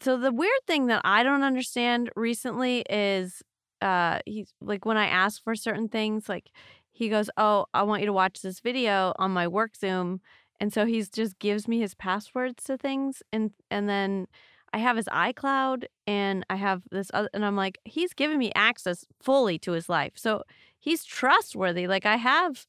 So 0.00 0.16
the 0.16 0.32
weird 0.32 0.50
thing 0.66 0.86
that 0.86 1.02
I 1.04 1.22
don't 1.22 1.42
understand 1.42 2.10
recently 2.16 2.84
is 2.88 3.42
uh 3.80 4.20
he's 4.26 4.52
like 4.60 4.84
when 4.86 4.96
I 4.96 5.06
ask 5.06 5.42
for 5.42 5.54
certain 5.56 5.88
things 5.88 6.28
like 6.28 6.50
he 6.92 7.08
goes, 7.08 7.30
"Oh, 7.36 7.66
I 7.74 7.82
want 7.84 8.02
you 8.02 8.06
to 8.06 8.12
watch 8.12 8.42
this 8.42 8.60
video 8.60 9.12
on 9.18 9.30
my 9.32 9.48
work 9.48 9.76
Zoom." 9.76 10.20
And 10.62 10.72
so 10.72 10.86
he's 10.86 11.10
just 11.10 11.40
gives 11.40 11.66
me 11.66 11.80
his 11.80 11.92
passwords 11.96 12.62
to 12.66 12.78
things 12.78 13.20
and 13.32 13.50
and 13.68 13.88
then 13.88 14.28
I 14.72 14.78
have 14.78 14.96
his 14.96 15.06
iCloud 15.06 15.86
and 16.06 16.46
I 16.48 16.54
have 16.54 16.84
this 16.92 17.10
other 17.12 17.28
and 17.34 17.44
I'm 17.44 17.56
like, 17.56 17.78
he's 17.84 18.14
giving 18.14 18.38
me 18.38 18.52
access 18.54 19.04
fully 19.20 19.58
to 19.58 19.72
his 19.72 19.88
life. 19.88 20.12
So 20.14 20.44
he's 20.78 21.04
trustworthy. 21.04 21.88
Like 21.88 22.06
I 22.06 22.14
have 22.14 22.64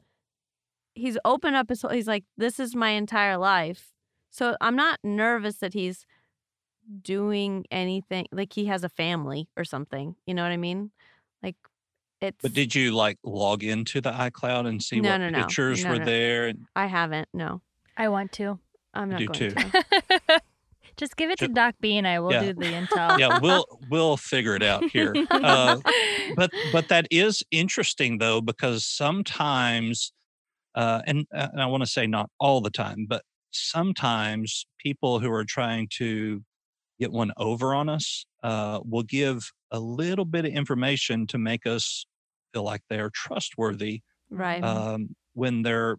he's 0.95 1.19
opened 1.23 1.55
up 1.55 1.69
his 1.69 1.83
whole 1.83 1.91
he's 1.91 2.07
like, 2.07 2.23
this 2.35 2.59
is 2.59 2.75
my 2.75 2.89
entire 2.89 3.37
life. 3.37 3.93
So 4.31 4.57
I'm 4.59 4.75
not 4.75 4.97
nervous 5.03 5.57
that 5.57 5.75
he's 5.75 6.07
doing 7.03 7.63
anything 7.69 8.25
like 8.31 8.53
he 8.53 8.65
has 8.65 8.83
a 8.83 8.89
family 8.89 9.49
or 9.55 9.65
something. 9.65 10.15
You 10.25 10.33
know 10.33 10.41
what 10.41 10.51
I 10.51 10.57
mean? 10.57 10.89
Like 11.43 11.57
it's 12.21 12.41
But 12.41 12.55
did 12.55 12.73
you 12.73 12.91
like 12.91 13.19
log 13.23 13.63
into 13.63 14.01
the 14.01 14.11
iCloud 14.11 14.65
and 14.65 14.81
see 14.81 14.99
No, 14.99 15.11
what 15.11 15.17
no, 15.19 15.29
no. 15.29 15.37
pictures 15.41 15.85
were 15.85 15.99
there? 15.99 16.53
I 16.75 16.87
haven't. 16.87 17.29
No. 17.35 17.61
I 17.97 18.07
want 18.09 18.31
to. 18.33 18.59
I'm 18.93 19.09
not 19.09 19.19
do 19.19 19.27
going 19.27 19.39
too. 19.39 19.55
to. 19.55 20.41
Just 20.97 21.15
give 21.17 21.31
it 21.31 21.39
to 21.39 21.47
Doc 21.47 21.75
B 21.81 21.97
and 21.97 22.07
I 22.07 22.19
will 22.19 22.31
Yeah. 22.31 22.41
do 22.41 22.53
the 22.53 22.73
intel. 22.73 23.17
yeah, 23.17 23.39
we'll 23.41 23.65
we'll 23.89 24.17
figure 24.17 24.55
it 24.55 24.61
out 24.63 24.83
here. 24.91 25.15
Uh, 25.31 25.77
but 26.35 26.51
but 26.71 26.87
that 26.89 27.07
is 27.09 27.41
interesting 27.51 28.19
though 28.19 28.41
because 28.41 28.85
sometimes 28.85 30.13
uh, 30.75 31.01
and, 31.05 31.25
uh, 31.35 31.49
and 31.51 31.61
I 31.61 31.65
want 31.67 31.83
to 31.83 31.89
say 31.89 32.07
not 32.07 32.29
all 32.39 32.59
the 32.61 32.69
time, 32.71 33.05
but 33.07 33.23
sometimes 33.51 34.65
people 34.79 35.19
who 35.19 35.31
are 35.31 35.45
trying 35.45 35.87
to 35.97 36.41
get 36.99 37.11
one 37.11 37.31
over 37.37 37.73
on 37.75 37.89
us 37.89 38.25
uh, 38.43 38.79
will 38.83 39.03
give 39.03 39.51
a 39.71 39.79
little 39.79 40.25
bit 40.25 40.45
of 40.45 40.51
information 40.51 41.27
to 41.27 41.37
make 41.37 41.65
us 41.67 42.05
feel 42.53 42.63
like 42.63 42.81
they're 42.89 43.11
trustworthy 43.13 44.01
Right. 44.31 44.63
um, 44.63 45.15
when 45.33 45.61
they're 45.61 45.97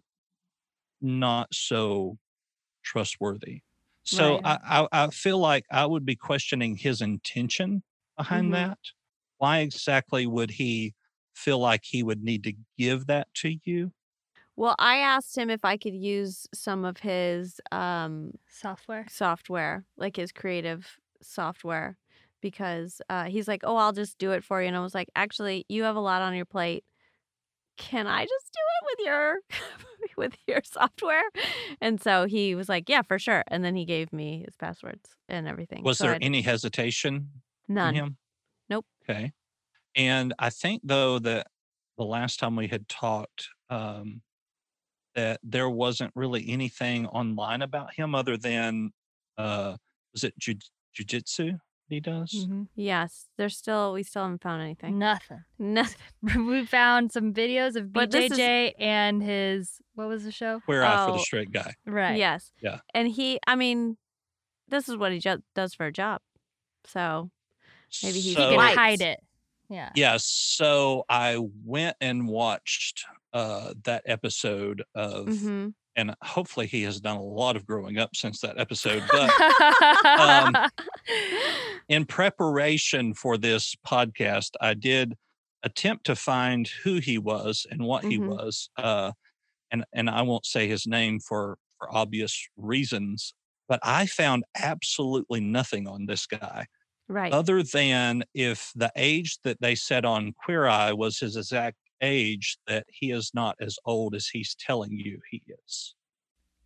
not 1.01 1.53
so 1.53 2.17
trustworthy. 2.83 3.61
So 4.03 4.39
Right. 4.39 4.45
I, 4.45 4.59
I, 4.91 5.05
I 5.05 5.07
feel 5.09 5.39
like 5.39 5.65
I 5.71 5.85
would 5.85 6.05
be 6.05 6.15
questioning 6.15 6.77
his 6.77 7.01
intention 7.01 7.83
behind 8.17 8.53
Mhm. 8.53 8.55
that. 8.55 8.79
Why 9.37 9.59
exactly 9.59 10.27
would 10.27 10.51
he 10.51 10.95
feel 11.35 11.59
like 11.59 11.81
he 11.85 12.03
would 12.03 12.23
need 12.23 12.43
to 12.45 12.53
give 12.77 13.07
that 13.07 13.27
to 13.35 13.57
you? 13.65 13.93
Well, 14.55 14.75
I 14.79 14.97
asked 14.97 15.37
him 15.37 15.49
if 15.49 15.65
I 15.65 15.77
could 15.77 15.93
use 15.95 16.47
some 16.53 16.85
of 16.85 16.97
his 16.99 17.59
um, 17.71 18.31
Software. 18.47 19.09
software, 19.09 19.85
like 19.97 20.15
his 20.17 20.31
creative 20.31 20.99
software, 21.21 21.97
because 22.41 23.01
uh, 23.09 23.25
he's 23.25 23.47
like, 23.47 23.63
"Oh, 23.65 23.77
I'll 23.77 23.93
just 23.93 24.17
do 24.19 24.31
it 24.33 24.43
for 24.43 24.61
you." 24.61 24.67
And 24.67 24.77
I 24.77 24.81
was 24.81 24.95
like, 24.95 25.09
"Actually, 25.15 25.65
you 25.69 25.83
have 25.83 25.95
a 25.95 26.01
lot 26.01 26.21
on 26.21 26.35
your 26.35 26.45
plate. 26.45 26.85
Can 27.77 28.07
I 28.07 28.23
just 28.25 28.53
do 28.53 28.59
it 28.59 28.97
with 28.99 29.07
your 29.07 29.39
with 30.17 30.37
your 30.47 30.61
software?" 30.63 31.23
And 31.81 32.01
so 32.01 32.25
he 32.25 32.55
was 32.55 32.69
like, 32.69 32.89
"Yeah, 32.89 33.01
for 33.01 33.19
sure." 33.19 33.43
And 33.47 33.63
then 33.63 33.75
he 33.75 33.85
gave 33.85 34.13
me 34.13 34.43
his 34.45 34.55
passwords 34.55 35.15
and 35.29 35.47
everything. 35.47 35.83
Was 35.83 35.97
So 35.97 36.05
there 36.05 36.13
I- 36.15 36.19
any 36.21 36.41
hesitation 36.41 37.41
none? 37.67 38.17
Nope. 38.69 38.85
Okay. 39.09 39.33
And 39.95 40.33
I 40.39 40.49
think 40.49 40.81
though 40.85 41.19
that 41.19 41.47
the 41.97 42.05
last 42.05 42.39
time 42.39 42.55
we 42.55 42.67
had 42.67 42.89
talked, 42.89 43.49
um, 43.69 44.21
that 45.15 45.39
there 45.43 45.69
wasn't 45.69 46.11
really 46.15 46.49
anything 46.49 47.07
online 47.07 47.61
about 47.61 47.93
him 47.95 48.13
other 48.15 48.37
than 48.37 48.91
uh, 49.37 49.77
was 50.13 50.23
it 50.23 50.37
jiu- 50.39 50.55
jujitsu 50.97 51.59
he 51.87 51.99
does? 51.99 52.31
Mhm. 52.31 52.67
Yes, 52.75 53.27
there's 53.37 53.55
still 53.57 53.93
we 53.93 54.03
still 54.03 54.23
haven't 54.23 54.41
found 54.41 54.61
anything. 54.61 54.97
Nothing. 54.99 55.43
Nothing. 55.59 55.97
we 56.47 56.65
found 56.65 57.11
some 57.11 57.33
videos 57.33 57.75
of 57.75 57.91
But 57.93 58.11
this 58.11 58.31
is- 58.31 58.37
BJJ 58.37 58.73
and 58.79 59.21
his 59.23 59.81
what 59.93 60.07
was 60.07 60.23
the 60.23 60.31
show? 60.31 60.59
Queer 60.65 60.83
eye 60.83 61.05
for 61.05 61.11
Oh. 61.11 61.17
the 61.17 61.19
straight 61.23 61.51
guy. 61.51 61.73
Right. 61.85 62.17
Yes. 62.17 62.51
Yeah. 62.61 62.79
And 62.93 63.07
he, 63.07 63.39
I 63.47 63.55
mean, 63.55 63.97
this 64.67 64.89
is 64.89 64.97
what 64.97 65.11
he 65.11 65.19
ju- 65.19 65.43
does 65.53 65.73
for 65.73 65.85
a 65.85 65.91
job. 65.91 66.21
So 66.85 67.29
Maybe 68.03 68.19
He 68.19 68.33
so, 68.33 68.49
can 68.49 68.75
hide 68.75 69.01
it. 69.01 69.19
Yeah. 69.69 69.89
Yeah, 69.95 70.17
so 70.19 71.05
I 71.07 71.37
went 71.63 71.95
and 72.01 72.27
watched 72.27 73.05
uh, 73.31 73.73
that 73.85 74.03
episode 74.05 74.83
of, 74.93 75.27
mhm. 75.27 75.73
And 75.95 76.15
hopefully 76.23 76.67
he 76.67 76.83
has 76.83 76.99
done 76.99 77.17
a 77.17 77.23
lot 77.23 77.55
of 77.55 77.65
growing 77.65 77.97
up 77.97 78.15
since 78.15 78.41
that 78.41 78.59
episode. 78.59 79.03
But 79.11 79.31
Um, 80.19 80.55
in 81.89 82.05
preparation 82.05 83.13
for 83.13 83.37
this 83.37 83.75
podcast, 83.87 84.51
I 84.61 84.73
did 84.73 85.15
attempt 85.63 86.05
to 86.05 86.15
find 86.15 86.67
who 86.83 86.95
he 86.99 87.17
was 87.17 87.65
and 87.69 87.83
what 87.83 88.03
he 88.03 88.17
Mhm. 88.19 88.27
was. 88.27 88.69
Uh, 88.77 89.11
and 89.71 89.83
and 89.93 90.09
I 90.09 90.21
won't 90.21 90.45
say 90.45 90.67
his 90.67 90.85
name 90.87 91.19
for 91.19 91.57
for 91.79 91.93
obvious 91.93 92.47
reasons, 92.55 93.33
but 93.67 93.79
I 93.83 94.05
found 94.05 94.45
absolutely 94.55 95.41
nothing 95.41 95.87
on 95.87 96.05
this 96.05 96.25
guy 96.25 96.67
right. 97.09 97.33
other 97.33 97.63
than 97.63 98.23
if 98.33 98.71
the 98.75 98.91
age 98.95 99.39
that 99.43 99.59
they 99.59 99.75
said 99.75 100.05
on 100.05 100.33
Queer 100.33 100.67
Eye 100.67 100.93
was 100.93 101.19
his 101.19 101.35
exact 101.35 101.77
age, 102.01 102.57
that 102.67 102.85
he 102.89 103.11
is 103.11 103.31
not 103.33 103.55
as 103.59 103.77
old 103.85 104.15
as 104.15 104.27
he's 104.27 104.55
telling 104.55 104.91
you 104.91 105.19
he 105.29 105.43
is. 105.65 105.95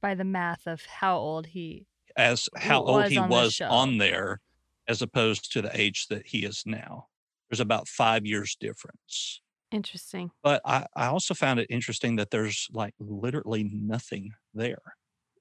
By 0.02 0.16
the 0.16 0.24
math 0.24 0.66
of 0.66 0.86
how 0.86 1.18
old 1.18 1.48
he 1.48 1.86
as 2.16 2.50
how 2.56 2.80
old 2.80 3.02
was 3.02 3.12
he 3.12 3.18
on 3.18 3.30
was 3.30 3.62
on 3.62 3.98
there 3.98 4.42
as 4.88 5.02
opposed 5.02 5.52
to 5.54 5.62
the 5.62 5.80
age 5.80 6.08
that 6.08 6.28
he 6.28 6.40
is 6.46 6.64
now. 6.66 7.08
There's 7.50 7.60
about 7.60 7.88
five 7.88 8.26
years 8.26 8.56
difference. 8.60 9.42
Interesting. 9.72 10.32
But 10.44 10.62
I, 10.66 10.88
I 10.96 11.08
also 11.08 11.34
found 11.34 11.60
it 11.60 11.68
interesting 11.70 12.16
that 12.16 12.32
there's 12.32 12.68
like 12.72 12.96
literally 13.00 13.70
nothing 13.72 14.32
there. 14.54 14.82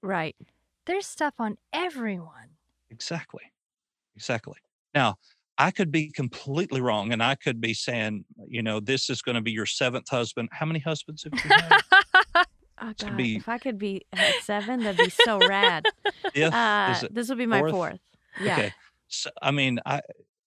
Right. 0.03 0.37
there's 0.87 1.07
stuff 1.07 1.35
on 1.39 1.57
everyone. 1.73 2.57
Exactly. 2.91 3.53
Exactly. 4.17 4.59
Now, 4.95 5.17
I 5.59 5.73
could 5.73 5.91
be 5.91 6.11
completely 6.11 6.81
wrong 6.81 7.13
and 7.13 7.23
I 7.23 7.35
could 7.35 7.61
be 7.61 7.75
saying, 7.75 8.25
you 8.47 8.63
know, 8.63 8.79
this 8.79 9.11
is 9.11 9.23
going 9.23 9.35
to 9.35 9.41
be 9.41 9.51
your 9.51 9.67
seventh 9.67 10.09
husband. 10.09 10.49
How 10.53 10.65
many 10.65 10.79
husbands 10.79 11.25
have 11.25 11.33
you 11.35 11.51
had? 11.51 12.45
Oh 12.81 12.93
God, 12.97 13.17
be- 13.17 13.35
if 13.35 13.49
I 13.49 13.59
could 13.59 13.77
be 13.77 14.07
at 14.13 14.35
seven, 14.45 14.85
that'd 14.85 15.05
be 15.05 15.11
so 15.11 15.41
rad. 15.49 15.85
Fifth? 16.33 16.55
Uh, 16.55 16.95
this 17.11 17.29
would 17.29 17.39
be 17.39 17.45
my 17.45 17.59
fourth? 17.59 17.73
fourth. 17.73 17.99
Yeah. 18.41 18.53
Okay. 18.53 18.73
So, 19.09 19.31
I 19.43 19.51
mean, 19.51 19.81
I, 19.85 20.01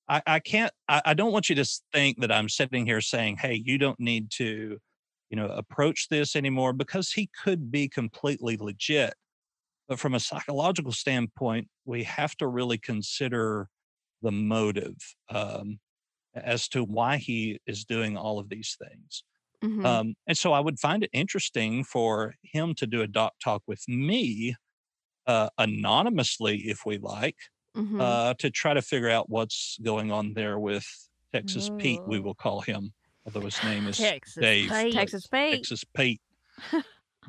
I, 0.08 0.22
I 0.26 0.40
can't, 0.40 0.72
I, 0.88 1.02
I 1.08 1.14
don't 1.14 1.34
want 1.34 1.50
you 1.50 1.56
to 1.56 1.66
think 1.92 2.22
that 2.22 2.32
I'm 2.32 2.48
sitting 2.48 2.86
here 2.86 3.02
saying, 3.02 3.36
hey, 3.36 3.62
you 3.66 3.78
don't 3.78 4.00
need 4.00 4.32
to, 4.32 4.80
you 5.30 5.36
know, 5.36 5.48
approach 5.48 6.08
this 6.10 6.38
anymore 6.38 6.72
because 6.72 7.12
he 7.12 7.30
could 7.44 7.70
be 7.70 7.90
completely 7.90 8.56
legit. 8.56 9.14
But 9.90 10.00
from 10.00 10.14
a 10.14 10.20
psychological 10.22 10.94
standpoint, 10.94 11.68
we 11.84 12.04
have 12.04 12.38
to 12.38 12.48
really 12.48 12.78
consider 12.78 13.68
the 14.22 14.32
motive 14.32 14.96
um, 15.30 15.80
as 16.36 16.68
to 16.70 16.84
why 16.84 17.18
he 17.18 17.60
is 17.66 17.84
doing 17.86 18.18
all 18.18 18.40
of 18.40 18.50
these 18.50 18.78
things. 18.82 19.24
Mhm. 19.64 19.86
Um, 19.86 20.16
and 20.28 20.38
so 20.38 20.54
I 20.54 20.60
would 20.60 20.80
find 20.80 21.04
it 21.04 21.10
interesting 21.14 21.84
for 21.84 22.36
him 22.44 22.74
to 22.76 22.88
do 22.88 23.02
a 23.02 23.08
doc 23.08 23.34
talk 23.44 23.62
with 23.68 23.88
me 23.88 24.56
uh, 25.28 25.50
anonymously 25.58 26.58
if 26.68 26.86
we 26.86 26.98
like, 26.98 27.38
Mhm. 27.78 28.02
uh, 28.02 28.34
to 28.40 28.50
try 28.50 28.74
to 28.74 28.82
figure 28.82 29.10
out 29.10 29.30
what's 29.30 29.78
going 29.82 30.12
on 30.12 30.34
there 30.34 30.58
with 30.60 30.86
Texas 31.32 31.70
Pete, 31.78 32.02
we 32.08 32.20
will 32.20 32.34
call 32.34 32.62
him, 32.62 32.94
although 33.26 33.42
his 33.42 33.62
name 33.64 33.88
is 33.88 33.98
Texas 33.98 34.42
Dave. 34.42 34.70
Pete. 34.72 34.94
Texas 34.94 35.28
Pete. 35.28 35.54
Texas 35.58 35.84
Pete. 35.96 36.22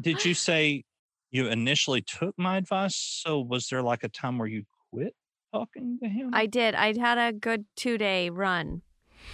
Did 0.01 0.25
you 0.25 0.35
say 0.35 0.85
you 1.31 1.49
initially 1.49 2.01
took 2.03 2.37
my 2.39 2.57
advice? 2.57 2.97
So 2.97 3.41
was 3.41 3.69
there 3.69 3.83
like 3.83 4.03
a 4.05 4.09
time 4.09 4.39
where 4.39 4.49
you 4.49 4.65
quit 4.91 5.15
talking 5.53 5.99
to 6.03 6.09
him? 6.09 6.31
I 6.33 6.47
did. 6.47 6.75
I 6.75 6.99
had 6.99 7.19
a 7.19 7.33
good 7.33 7.65
two 7.77 7.99
day 7.99 8.31
run. 8.31 8.83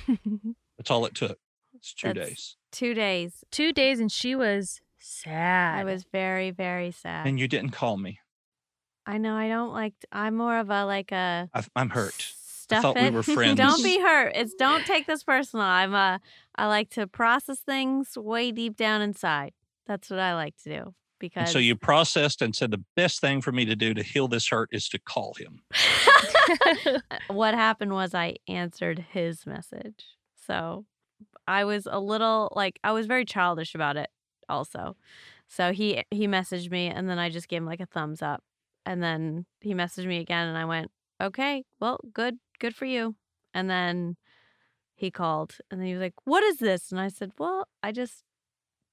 That's 0.76 0.90
all 0.90 1.04
it 1.06 1.14
took. 1.14 1.38
It's 1.74 1.94
two 1.94 2.08
That's- 2.08 2.28
days. 2.28 2.56
Two 2.72 2.94
days. 2.94 3.44
Two 3.50 3.72
days 3.72 4.00
and 4.00 4.10
she 4.12 4.34
was 4.34 4.80
sad. 4.98 5.78
I 5.78 5.84
was 5.84 6.04
very, 6.12 6.50
very 6.50 6.90
sad. 6.90 7.26
And 7.26 7.38
you 7.40 7.48
didn't 7.48 7.70
call 7.70 7.96
me. 7.96 8.18
I 9.06 9.16
know 9.18 9.34
I 9.34 9.48
don't 9.48 9.72
like 9.72 9.94
I'm 10.12 10.36
more 10.36 10.58
of 10.58 10.68
a 10.70 10.84
like 10.84 11.12
a 11.12 11.48
I, 11.54 11.64
I'm 11.74 11.90
hurt. 11.90 12.14
Stuff 12.20 12.82
thought 12.82 12.96
we 12.96 13.02
it. 13.02 13.12
were 13.14 13.22
friends. 13.22 13.56
Don't 13.56 13.82
be 13.82 13.98
hurt. 14.00 14.32
It's 14.34 14.52
don't 14.54 14.84
take 14.84 15.06
this 15.06 15.22
personal. 15.24 15.64
I'm 15.64 15.94
a 15.94 16.20
I 16.56 16.66
like 16.66 16.90
to 16.90 17.06
process 17.06 17.60
things 17.60 18.18
way 18.18 18.52
deep 18.52 18.76
down 18.76 19.00
inside. 19.00 19.52
That's 19.86 20.10
what 20.10 20.18
I 20.18 20.34
like 20.34 20.56
to 20.64 20.68
do 20.82 20.94
And 21.42 21.52
so 21.52 21.58
you 21.58 21.76
processed 21.76 22.42
and 22.42 22.54
said 22.54 22.70
the 22.70 22.84
best 22.96 23.20
thing 23.20 23.40
for 23.40 23.52
me 23.52 23.64
to 23.64 23.76
do 23.76 23.94
to 23.94 24.02
heal 24.02 24.28
this 24.28 24.48
hurt 24.48 24.68
is 24.72 24.88
to 24.90 24.98
call 24.98 25.34
him. 25.34 25.60
what 27.28 27.54
happened 27.54 27.92
was 27.92 28.14
I 28.14 28.36
answered 28.46 29.06
his 29.10 29.46
message. 29.46 30.04
So 30.46 30.84
I 31.46 31.64
was 31.64 31.86
a 31.90 31.98
little 31.98 32.52
like 32.54 32.78
I 32.84 32.92
was 32.92 33.06
very 33.06 33.24
childish 33.24 33.74
about 33.74 33.96
it 33.96 34.10
also. 34.48 34.96
So 35.48 35.72
he 35.72 36.04
he 36.10 36.26
messaged 36.26 36.70
me 36.70 36.88
and 36.88 37.08
then 37.08 37.18
I 37.18 37.30
just 37.30 37.48
gave 37.48 37.62
him 37.62 37.66
like 37.66 37.80
a 37.80 37.86
thumbs 37.86 38.22
up. 38.22 38.42
And 38.86 39.02
then 39.02 39.46
he 39.60 39.74
messaged 39.74 40.06
me 40.06 40.18
again 40.18 40.48
and 40.48 40.56
I 40.56 40.64
went, 40.64 40.90
"Okay, 41.20 41.64
well, 41.80 42.00
good 42.12 42.38
good 42.58 42.74
for 42.74 42.86
you." 42.86 43.16
And 43.54 43.68
then 43.70 44.16
he 44.94 45.10
called 45.10 45.56
and 45.70 45.80
then 45.80 45.86
he 45.86 45.94
was 45.94 46.02
like, 46.02 46.14
"What 46.24 46.44
is 46.44 46.58
this?" 46.58 46.90
And 46.92 47.00
I 47.00 47.08
said, 47.08 47.32
"Well, 47.38 47.66
I 47.82 47.92
just 47.92 48.24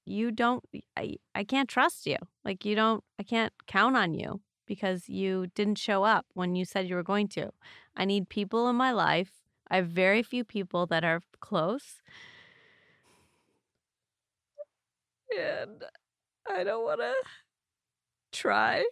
you 0.06 0.30
don't 0.30 0.64
I 0.96 1.16
I 1.34 1.44
can't 1.44 1.68
trust 1.68 2.06
you. 2.06 2.16
Like 2.44 2.64
you 2.64 2.74
don't 2.74 3.04
I 3.18 3.22
can't 3.22 3.52
count 3.66 3.96
on 3.96 4.14
you 4.14 4.40
because 4.66 5.08
you 5.08 5.48
didn't 5.54 5.78
show 5.78 6.04
up 6.04 6.26
when 6.34 6.56
you 6.56 6.64
said 6.64 6.88
you 6.88 6.94
were 6.94 7.02
going 7.02 7.28
to. 7.28 7.50
I 7.96 8.04
need 8.04 8.28
people 8.28 8.68
in 8.68 8.76
my 8.76 8.92
life. 8.92 9.30
I 9.70 9.76
have 9.76 9.88
very 9.88 10.22
few 10.22 10.44
people 10.44 10.86
that 10.86 11.04
are 11.04 11.20
close. 11.40 12.00
And 15.36 15.84
I 16.48 16.64
don't 16.64 16.84
want 16.84 17.00
to 17.00 17.14
try 18.32 18.84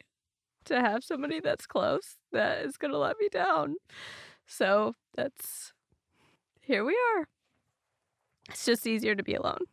to 0.65 0.81
have 0.81 1.05
somebody 1.05 1.41
that's 1.41 1.67
close 1.67 2.17
that 2.33 2.65
is 2.65 2.77
going 2.77 2.91
to 2.91 2.99
let 2.99 3.17
me 3.21 3.29
down. 3.29 3.77
So 4.47 4.95
that's 5.17 5.73
here 6.61 6.85
we 6.85 6.99
are. 7.17 7.29
It's 8.51 8.65
just 8.65 8.87
easier 8.87 9.15
to 9.15 9.23
be 9.23 9.35
alone. 9.35 9.65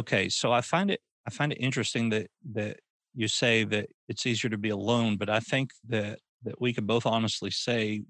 Okay, 0.00 0.28
so 0.28 0.52
I 0.52 0.60
find 0.60 0.90
it 0.90 1.00
I 1.26 1.30
find 1.30 1.52
it 1.52 1.58
interesting 1.58 2.10
that 2.10 2.28
that 2.52 2.80
you 3.14 3.28
say 3.28 3.64
that 3.64 3.88
it's 4.08 4.26
easier 4.26 4.50
to 4.50 4.58
be 4.58 4.70
alone, 4.70 5.16
but 5.16 5.28
I 5.28 5.40
think 5.40 5.70
that 5.88 6.18
that 6.44 6.60
we 6.60 6.72
can 6.72 6.86
both 6.86 7.06
honestly 7.06 7.50
say 7.50 8.02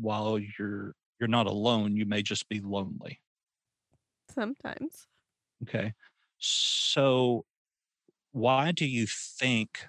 while 0.00 0.38
you're 0.38 0.94
you're 1.18 1.28
not 1.28 1.46
alone, 1.46 1.96
you 1.96 2.06
may 2.06 2.22
just 2.22 2.48
be 2.48 2.60
lonely. 2.60 3.20
Sometimes. 4.34 5.06
Okay. 5.62 5.92
So 6.38 7.44
why 8.32 8.72
do 8.72 8.86
you 8.86 9.06
think 9.06 9.86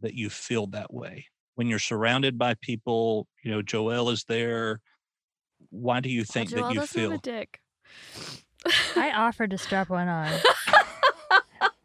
that 0.00 0.14
you 0.14 0.30
feel 0.30 0.66
that 0.68 0.92
way? 0.92 1.26
When 1.56 1.66
you're 1.66 1.80
surrounded 1.80 2.38
by 2.38 2.54
people, 2.60 3.26
you 3.42 3.50
know, 3.50 3.62
Joel 3.62 4.10
is 4.10 4.24
there. 4.24 4.80
Why 5.70 6.00
do 6.00 6.08
you 6.08 6.22
oh, 6.22 6.32
think 6.32 6.50
that 6.50 6.72
you 6.72 6.86
feel 6.86 7.12
a 7.12 7.18
dick. 7.18 7.60
I 8.96 9.12
offered 9.14 9.50
to 9.50 9.58
strap 9.58 9.88
one 9.88 10.08
on. 10.08 10.32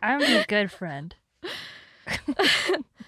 I'm 0.02 0.22
a 0.22 0.46
good 0.48 0.72
friend. 0.72 1.16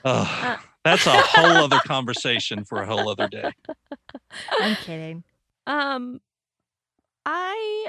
Ugh, 0.06 0.60
that's 0.84 1.06
a 1.08 1.12
whole 1.18 1.58
other 1.64 1.80
conversation 1.86 2.64
for 2.64 2.82
a 2.82 2.86
whole 2.86 3.10
other 3.10 3.28
day. 3.28 3.52
I'm 4.52 4.76
kidding. 4.78 5.24
Um, 5.68 6.22
I 7.26 7.88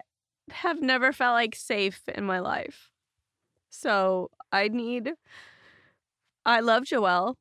have 0.51 0.81
never 0.81 1.13
felt 1.13 1.35
like 1.35 1.55
safe 1.55 2.03
in 2.09 2.25
my 2.25 2.39
life. 2.39 2.91
So 3.71 4.31
I 4.51 4.69
need. 4.69 5.13
I 6.45 6.61
love 6.61 6.85
Joelle. 6.85 7.35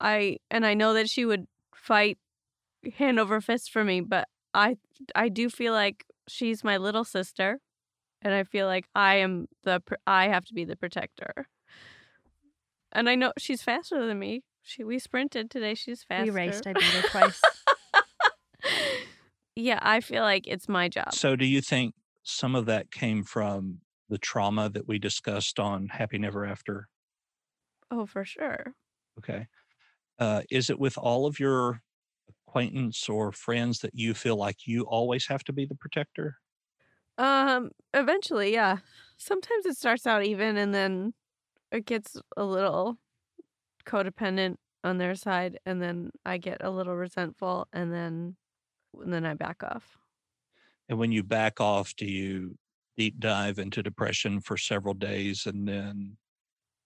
I 0.00 0.38
and 0.50 0.66
I 0.66 0.74
know 0.74 0.94
that 0.94 1.08
she 1.08 1.24
would 1.24 1.46
fight 1.74 2.18
hand 2.96 3.20
over 3.20 3.40
fist 3.40 3.70
for 3.70 3.84
me, 3.84 4.00
but 4.00 4.28
I 4.52 4.76
I 5.14 5.28
do 5.28 5.48
feel 5.48 5.72
like 5.72 6.04
she's 6.32 6.64
my 6.64 6.78
little 6.78 7.04
sister, 7.04 7.60
and 8.22 8.32
I 8.34 8.44
feel 8.44 8.66
like 8.66 8.86
I 8.94 9.16
am 9.16 9.46
the 9.64 9.82
I 10.06 10.28
have 10.28 10.44
to 10.46 10.54
be 10.54 10.64
the 10.64 10.76
protector. 10.76 11.46
And 12.92 13.08
I 13.08 13.14
know 13.14 13.32
she's 13.38 13.62
faster 13.62 14.04
than 14.06 14.18
me. 14.18 14.42
She 14.62 14.84
we 14.84 14.98
sprinted 14.98 15.50
today. 15.50 15.74
She's 15.74 16.02
faster. 16.02 16.24
We 16.24 16.30
raced. 16.30 16.66
I 16.66 16.72
beat 16.72 16.84
her 16.84 17.08
twice. 17.08 17.40
yeah, 19.56 19.78
I 19.82 20.00
feel 20.00 20.22
like 20.22 20.46
it's 20.46 20.68
my 20.68 20.88
job. 20.88 21.14
So 21.14 21.36
do 21.36 21.44
you 21.44 21.60
think 21.60 21.94
some 22.22 22.54
of 22.54 22.66
that 22.66 22.90
came 22.90 23.24
from 23.24 23.78
the 24.08 24.18
trauma 24.18 24.68
that 24.70 24.86
we 24.86 24.98
discussed 24.98 25.58
on 25.58 25.88
Happy 25.88 26.18
Never 26.18 26.44
After? 26.44 26.88
Oh, 27.90 28.06
for 28.06 28.24
sure. 28.24 28.74
Okay. 29.18 29.46
Uh, 30.18 30.42
is 30.50 30.70
it 30.70 30.78
with 30.78 30.96
all 30.96 31.26
of 31.26 31.40
your 31.40 31.82
acquaintance 32.52 33.08
or 33.08 33.32
friends 33.32 33.80
that 33.80 33.94
you 33.94 34.14
feel 34.14 34.36
like 34.36 34.66
you 34.66 34.82
always 34.84 35.26
have 35.28 35.44
to 35.44 35.52
be 35.52 35.66
the 35.66 35.74
protector? 35.74 36.36
Um, 37.18 37.70
eventually, 37.94 38.52
yeah. 38.52 38.78
Sometimes 39.18 39.66
it 39.66 39.76
starts 39.76 40.06
out 40.06 40.24
even 40.24 40.56
and 40.56 40.74
then 40.74 41.14
it 41.72 41.86
gets 41.86 42.16
a 42.36 42.44
little 42.44 42.98
codependent 43.86 44.56
on 44.84 44.98
their 44.98 45.14
side 45.16 45.58
and 45.66 45.82
then 45.82 46.12
I 46.26 46.38
get 46.38 46.62
a 46.64 46.70
little 46.70 46.96
resentful 46.96 47.68
and 47.72 47.92
then 47.92 48.36
and 48.94 49.12
then 49.12 49.26
I 49.26 49.34
back 49.34 49.62
off. 49.64 49.98
And 50.88 50.98
when 50.98 51.12
you 51.12 51.22
back 51.22 51.60
off, 51.60 51.94
do 51.96 52.06
you 52.06 52.58
deep 52.96 53.18
dive 53.18 53.58
into 53.58 53.82
depression 53.82 54.40
for 54.40 54.56
several 54.56 54.94
days 54.94 55.46
and 55.46 55.66
then 55.66 56.18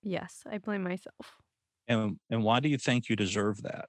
Yes, 0.02 0.42
I 0.46 0.58
blame 0.58 0.82
myself 0.84 1.42
and 1.88 2.18
and 2.30 2.42
why 2.44 2.60
do 2.60 2.68
you 2.68 2.78
think 2.78 3.08
you 3.08 3.16
deserve 3.16 3.62
that? 3.62 3.88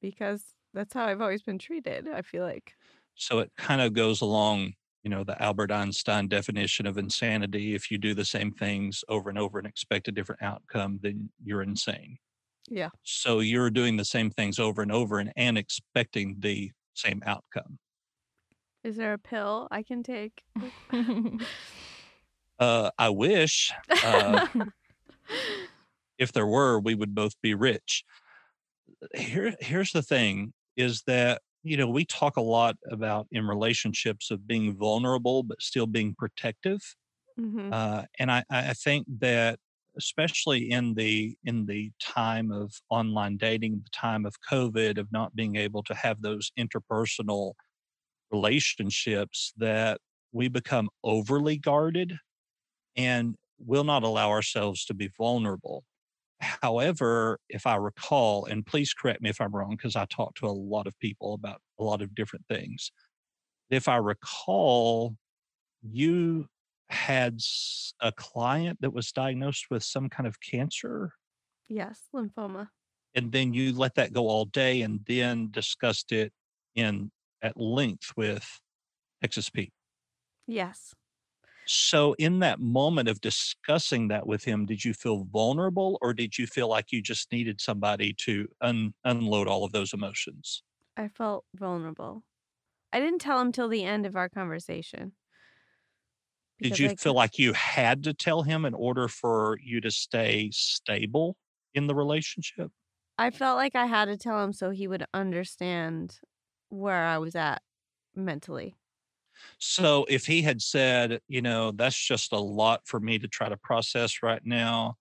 Because 0.00 0.44
that's 0.74 0.94
how 0.94 1.06
I've 1.06 1.20
always 1.20 1.42
been 1.42 1.58
treated, 1.58 2.08
I 2.08 2.22
feel 2.22 2.44
like. 2.44 2.74
So 3.14 3.40
it 3.40 3.50
kind 3.56 3.80
of 3.80 3.92
goes 3.92 4.20
along, 4.20 4.74
you 5.02 5.10
know, 5.10 5.24
the 5.24 5.40
Albert 5.42 5.72
Einstein 5.72 6.28
definition 6.28 6.86
of 6.86 6.98
insanity. 6.98 7.74
If 7.74 7.90
you 7.90 7.98
do 7.98 8.14
the 8.14 8.24
same 8.24 8.52
things 8.52 9.02
over 9.08 9.28
and 9.28 9.38
over 9.38 9.58
and 9.58 9.66
expect 9.66 10.08
a 10.08 10.12
different 10.12 10.42
outcome, 10.42 11.00
then 11.02 11.30
you're 11.44 11.62
insane. 11.62 12.18
Yeah. 12.68 12.90
So 13.02 13.40
you're 13.40 13.70
doing 13.70 13.96
the 13.96 14.04
same 14.04 14.30
things 14.30 14.58
over 14.58 14.82
and 14.82 14.92
over 14.92 15.18
and, 15.18 15.32
and 15.36 15.56
expecting 15.58 16.36
the 16.38 16.70
same 16.94 17.22
outcome. 17.24 17.78
Is 18.84 18.96
there 18.96 19.14
a 19.14 19.18
pill 19.18 19.68
I 19.70 19.82
can 19.82 20.02
take? 20.02 20.42
Uh, 22.58 22.90
I 22.98 23.08
wish 23.10 23.72
uh, 24.04 24.46
if 26.18 26.32
there 26.32 26.46
were, 26.46 26.80
we 26.80 26.94
would 26.94 27.14
both 27.14 27.40
be 27.40 27.54
rich. 27.54 28.04
Here, 29.14 29.54
here's 29.60 29.92
the 29.92 30.02
thing: 30.02 30.52
is 30.76 31.02
that 31.06 31.42
you 31.62 31.76
know 31.76 31.88
we 31.88 32.04
talk 32.04 32.36
a 32.36 32.40
lot 32.42 32.76
about 32.90 33.26
in 33.30 33.46
relationships 33.46 34.30
of 34.30 34.46
being 34.46 34.76
vulnerable 34.76 35.42
but 35.42 35.60
still 35.62 35.86
being 35.86 36.14
protective. 36.14 36.80
hmm 37.36 37.70
uh, 37.70 38.04
and 38.18 38.30
I, 38.32 38.44
I 38.50 38.70
I 38.70 38.74
think 38.74 39.06
that 39.20 39.60
especially 39.98 40.70
in 40.70 40.94
the 40.94 41.36
in 41.44 41.66
the 41.66 41.92
time 42.00 42.52
of 42.52 42.74
online 42.90 43.36
dating, 43.38 43.82
the 43.84 43.90
time 43.92 44.26
of 44.26 44.34
COVID, 44.50 44.98
of 44.98 45.12
not 45.12 45.34
being 45.36 45.56
able 45.56 45.82
to 45.84 45.94
have 45.94 46.22
those 46.22 46.52
interpersonal 46.58 47.54
relationships, 48.32 49.52
that 49.58 50.00
we 50.32 50.48
become 50.48 50.90
overly 51.04 51.58
guarded 51.58 52.18
and 52.96 53.36
will 53.58 53.84
not 53.84 54.02
allow 54.02 54.30
ourselves 54.30 54.84
to 54.86 54.94
be 54.94 55.08
vulnerable. 55.18 55.84
However, 56.40 57.40
if 57.48 57.66
I 57.66 57.76
recall, 57.76 58.44
and 58.44 58.64
please 58.64 58.92
correct 58.94 59.20
me 59.22 59.30
if 59.30 59.40
I'm 59.40 59.52
wrong, 59.54 59.70
because 59.76 59.96
I 59.96 60.06
talk 60.06 60.34
to 60.36 60.46
a 60.46 60.50
lot 60.52 60.86
of 60.86 60.98
people 60.98 61.34
about 61.34 61.62
a 61.78 61.84
lot 61.84 62.02
of 62.02 62.14
different 62.14 62.46
things. 62.48 62.90
If 63.70 63.88
I 63.88 63.96
recall, 63.96 65.16
you 65.82 66.48
had 66.90 67.40
a 68.00 68.12
client 68.12 68.80
that 68.82 68.92
was 68.92 69.12
diagnosed 69.12 69.66
with 69.70 69.84
some 69.84 70.08
kind 70.10 70.26
of 70.26 70.40
cancer 70.40 71.12
Yes, 71.68 72.08
lymphoma. 72.12 72.72
and 73.14 73.32
then 73.32 73.52
you 73.54 73.72
let 73.72 73.94
that 73.94 74.12
go 74.12 74.28
all 74.28 74.44
day 74.44 74.82
and 74.82 75.04
then 75.06 75.50
discussed 75.50 76.12
it 76.12 76.32
in 76.74 77.10
at 77.42 77.56
length 77.56 78.12
with 78.16 78.60
Texas 79.22 79.50
Pete. 79.50 79.72
Yes. 80.46 80.94
So, 81.68 82.14
in 82.14 82.38
that 82.40 82.58
moment 82.60 83.08
of 83.08 83.20
discussing 83.20 84.08
that 84.08 84.26
with 84.26 84.42
him, 84.44 84.64
did 84.66 84.84
you 84.84 84.92
feel 84.94 85.24
vulnerable 85.24 85.98
or 86.00 86.12
did 86.14 86.36
you 86.38 86.46
feel 86.46 86.66
like 86.68 86.90
you 86.92 87.00
just 87.02 87.30
needed 87.30 87.60
somebody 87.60 88.12
to 88.14 88.48
un- 88.60 88.94
unload 89.04 89.46
all 89.48 89.64
of 89.64 89.72
those 89.72 89.92
emotions? 89.92 90.62
I 90.98 91.08
felt 91.08 91.46
vulnerable. 91.54 92.24
I 92.92 93.00
didn't 93.00 93.20
tell 93.20 93.40
him 93.40 93.52
till 93.52 93.68
the 93.68 93.84
end 93.84 94.06
of 94.06 94.16
our 94.16 94.28
conversation. 94.28 95.16
Did 96.60 96.78
you 96.78 96.88
I 96.88 96.96
feel 96.96 97.14
like 97.14 97.38
you 97.38 97.52
had 97.52 98.02
to 98.04 98.14
tell 98.14 98.42
him 98.42 98.64
in 98.64 98.74
order 98.74 99.08
for 99.08 99.58
you 99.62 99.80
to 99.80 99.90
stay 99.90 100.50
stable 100.52 101.36
in 101.74 101.86
the 101.86 101.94
relationship? 101.94 102.72
I 103.16 103.30
felt 103.30 103.56
like 103.56 103.74
I 103.74 103.86
had 103.86 104.06
to 104.06 104.16
tell 104.16 104.42
him 104.42 104.52
so 104.52 104.70
he 104.70 104.86
would 104.86 105.04
understand 105.12 106.20
where 106.68 107.04
I 107.04 107.18
was 107.18 107.34
at 107.34 107.62
mentally. 108.14 108.76
So, 109.58 110.04
if 110.08 110.26
he 110.26 110.42
had 110.42 110.62
said, 110.62 111.20
you 111.28 111.42
know, 111.42 111.72
that's 111.72 111.96
just 111.98 112.32
a 112.32 112.38
lot 112.38 112.86
for 112.86 113.00
me 113.00 113.18
to 113.18 113.28
try 113.28 113.48
to 113.48 113.56
process 113.56 114.22
right 114.22 114.44
now, 114.44 114.96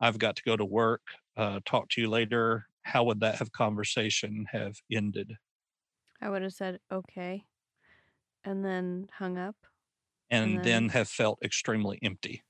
I've 0.00 0.18
got 0.18 0.36
to 0.36 0.42
go 0.44 0.56
to 0.56 0.64
work, 0.64 1.02
uh, 1.36 1.60
talk 1.64 1.88
to 1.90 2.00
you 2.00 2.08
later, 2.10 2.66
how 2.82 3.04
would 3.04 3.20
that 3.20 3.36
have 3.36 3.52
conversation 3.52 4.46
have 4.52 4.78
ended? 4.90 5.34
I 6.20 6.30
would 6.30 6.40
have 6.42 6.54
said 6.54 6.80
okay 6.90 7.46
and 8.44 8.64
then 8.64 9.08
hung 9.14 9.38
up. 9.38 9.66
And 10.30 10.56
And 10.56 10.58
then 10.64 10.88
then 10.88 10.88
have 10.90 11.08
felt 11.08 11.42
extremely 11.42 11.98
empty. 12.02 12.42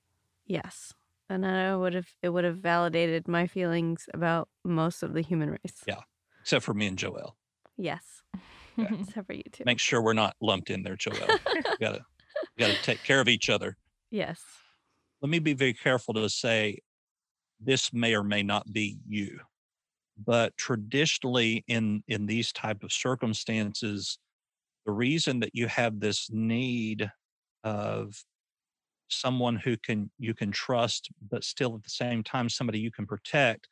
yes. 0.45 0.93
And 1.29 1.45
I 1.45 1.75
would 1.75 1.93
have 1.93 2.09
it 2.21 2.29
would 2.29 2.43
have 2.43 2.57
validated 2.57 3.27
my 3.27 3.47
feelings 3.47 4.09
about 4.13 4.49
most 4.63 5.01
of 5.03 5.13
the 5.13 5.21
human 5.21 5.51
race. 5.51 5.85
Yeah. 5.85 6.01
Except 6.41 6.65
for 6.65 6.73
me 6.73 6.87
and 6.87 6.97
Joel. 6.97 7.37
Yes. 7.77 8.20
Except 8.77 9.27
for 9.27 9.33
you 9.33 9.43
two. 9.51 9.63
Make 9.65 9.79
sure 9.79 10.01
we're 10.01 10.13
not 10.13 10.35
lumped 10.41 10.69
in 10.69 10.83
there, 10.83 10.95
Joel. 10.95 11.15
We 11.53 11.61
gotta 11.79 12.01
gotta 12.59 12.75
take 12.83 13.03
care 13.03 13.19
of 13.19 13.27
each 13.27 13.49
other. 13.49 13.77
yes. 14.09 14.41
let 15.21 15.29
me 15.29 15.39
be 15.39 15.53
very 15.53 15.73
careful 15.73 16.13
to 16.15 16.29
say 16.29 16.79
this 17.59 17.93
may 17.93 18.15
or 18.15 18.23
may 18.23 18.43
not 18.43 18.71
be 18.71 18.97
you 19.07 19.39
but 20.25 20.55
traditionally 20.57 21.63
in 21.67 22.03
in 22.07 22.25
these 22.25 22.51
type 22.51 22.83
of 22.83 22.91
circumstances 22.91 24.17
the 24.85 24.91
reason 24.91 25.39
that 25.39 25.51
you 25.53 25.67
have 25.67 25.99
this 25.99 26.29
need 26.31 27.09
of 27.63 28.23
someone 29.09 29.55
who 29.55 29.77
can 29.77 30.09
you 30.17 30.33
can 30.33 30.51
trust 30.51 31.09
but 31.29 31.43
still 31.43 31.75
at 31.75 31.83
the 31.83 31.89
same 31.89 32.23
time 32.23 32.49
somebody 32.49 32.79
you 32.79 32.91
can 32.91 33.05
protect 33.05 33.67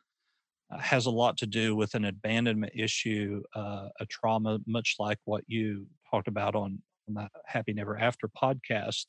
has 0.80 1.06
a 1.06 1.12
lot 1.12 1.38
to 1.38 1.48
do 1.48 1.76
with 1.76 1.96
an 1.96 2.06
abandonment 2.06 2.74
issue 2.76 3.42
uh, 3.56 3.90
a 4.00 4.06
trauma 4.06 4.60
much 4.68 4.96
like 5.00 5.18
what 5.26 5.44
you 5.48 5.88
talked 6.12 6.28
about 6.28 6.56
on, 6.56 6.82
on 7.08 7.14
the 7.16 7.30
happy 7.46 7.74
never 7.74 7.98
after 7.98 8.28
podcast 8.28 9.06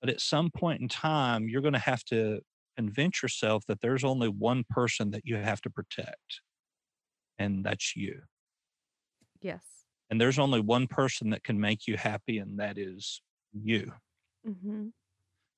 but 0.00 0.10
at 0.10 0.20
some 0.20 0.50
point 0.50 0.80
in 0.80 0.88
time, 0.88 1.48
you're 1.48 1.62
going 1.62 1.72
to 1.72 1.78
have 1.78 2.04
to 2.04 2.40
convince 2.76 3.22
yourself 3.22 3.64
that 3.66 3.80
there's 3.80 4.04
only 4.04 4.28
one 4.28 4.64
person 4.68 5.10
that 5.10 5.22
you 5.24 5.36
have 5.36 5.60
to 5.62 5.70
protect, 5.70 6.40
and 7.38 7.64
that's 7.64 7.96
you. 7.96 8.22
Yes. 9.40 9.86
And 10.10 10.20
there's 10.20 10.38
only 10.38 10.60
one 10.60 10.86
person 10.86 11.30
that 11.30 11.44
can 11.44 11.60
make 11.60 11.86
you 11.86 11.96
happy, 11.96 12.38
and 12.38 12.58
that 12.58 12.78
is 12.78 13.20
you. 13.52 13.92
hmm 14.44 14.88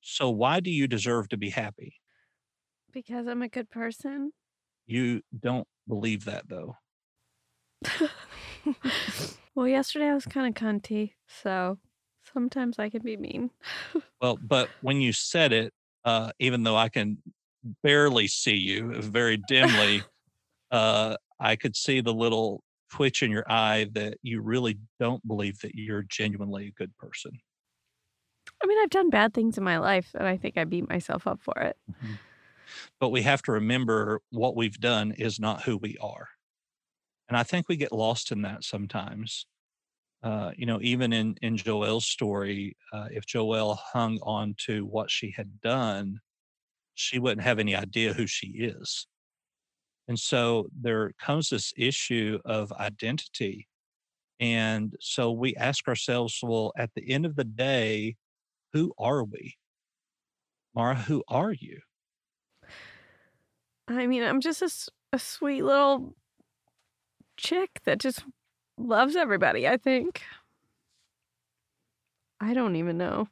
So, 0.01 0.31
why 0.31 0.61
do 0.61 0.71
you 0.71 0.87
deserve 0.87 1.29
to 1.31 1.37
be 1.37 1.51
happy? 1.51 1.95
Because 2.93 3.27
I'm 3.27 3.43
a 3.43 3.49
good 3.49 3.71
person. 3.71 4.33
You 4.91 5.23
don't 5.39 5.69
believe 5.87 6.25
that, 6.25 6.49
though. 6.49 6.75
well, 9.55 9.69
yesterday 9.69 10.09
I 10.09 10.15
was 10.15 10.27
kind 10.27 10.49
of 10.49 10.61
cunty, 10.61 11.13
so 11.29 11.79
sometimes 12.35 12.81
I 12.81 12.91
can 12.91 13.03
be 13.03 13.17
mean. 13.17 13.51
Well, 14.21 14.37
but 14.37 14.69
when 14.83 15.01
you 15.01 15.15
said 15.15 15.55
it, 15.55 15.73
uh, 16.05 16.33
even 16.39 16.63
though 16.63 16.77
I 16.77 16.91
can 16.91 17.23
barely 17.83 18.27
see 18.27 18.55
you 18.57 19.01
very 19.01 19.39
dimly, 19.49 20.03
uh, 20.71 21.17
I 21.39 21.57
could 21.57 21.75
see 21.75 22.03
the 22.03 22.13
little 22.13 22.63
twitch 22.93 23.23
in 23.23 23.31
your 23.31 23.51
eye 23.51 23.89
that 23.93 24.19
you 24.23 24.43
really 24.43 24.77
don't 24.99 25.27
believe 25.27 25.59
that 25.61 25.75
you're 25.75 26.03
genuinely 26.03 26.67
a 26.67 26.73
good 26.73 26.95
person. 26.99 27.31
I 28.63 28.67
mean, 28.67 28.77
I've 28.83 28.91
done 28.91 29.09
bad 29.09 29.33
things 29.33 29.57
in 29.57 29.65
my 29.65 29.79
life, 29.79 30.11
and 30.13 30.29
I 30.29 30.37
think 30.37 30.59
I 30.59 30.65
beat 30.65 30.87
myself 30.87 31.27
up 31.27 31.41
for 31.41 31.59
it. 31.59 31.79
But 32.99 33.11
we 33.11 33.23
have 33.23 33.43
to 33.43 33.53
remember 33.53 34.21
what 34.31 34.57
we've 34.57 34.81
done 34.81 35.13
is 35.13 35.41
not 35.41 35.63
who 35.63 35.77
we 35.77 35.97
are. 36.01 36.29
And 37.29 37.37
I 37.37 37.43
think 37.43 37.69
we 37.69 37.77
get 37.77 37.93
lost 37.93 38.33
in 38.33 38.43
that 38.43 38.65
sometimes. 38.65 39.47
Uh, 40.23 40.51
you 40.57 40.67
know, 40.67 40.79
even 40.83 41.13
in, 41.13 41.37
in 41.41 41.57
Joelle's 41.57 42.07
story, 42.07 42.77
uh, 42.93 43.07
if 43.11 43.25
Joelle 43.25 43.79
hung 43.93 44.19
on 44.23 44.55
to 44.67 44.85
what 44.85 45.11
she 45.11 45.33
had 45.37 45.61
done, 45.61 46.21
she 46.95 47.19
wouldn't 47.19 47.43
have 47.43 47.59
any 47.59 47.75
idea 47.75 48.13
who 48.13 48.27
she 48.27 48.49
is. 48.49 49.07
And 50.09 50.19
so 50.19 50.67
there 50.79 51.13
comes 51.21 51.49
this 51.49 51.73
issue 51.77 52.39
of 52.45 52.73
identity. 52.73 53.69
And 54.41 54.95
so 55.01 55.31
we 55.31 55.55
ask 55.57 55.87
ourselves, 55.87 56.39
well, 56.43 56.73
at 56.77 56.91
the 56.95 57.11
end 57.11 57.25
of 57.25 57.37
the 57.37 57.45
day, 57.45 58.17
who 58.73 58.93
are 58.99 59.25
we? 59.25 59.55
Mara, 60.75 60.97
who 60.97 61.23
are 61.29 61.53
you? 61.53 61.81
I 63.91 64.07
mean, 64.07 64.23
I'm 64.23 64.41
just 64.41 64.63
a 65.13 65.19
sweet 65.19 65.63
little 65.63 66.15
chick 67.37 67.81
that 67.85 67.99
just 67.99 68.25
loves 68.79 69.17
everybody, 69.17 69.67
I 69.67 69.77
think. 69.77 70.23
I 72.41 72.55
don't 72.55 72.77
even 72.77 72.97
know. 72.97 73.29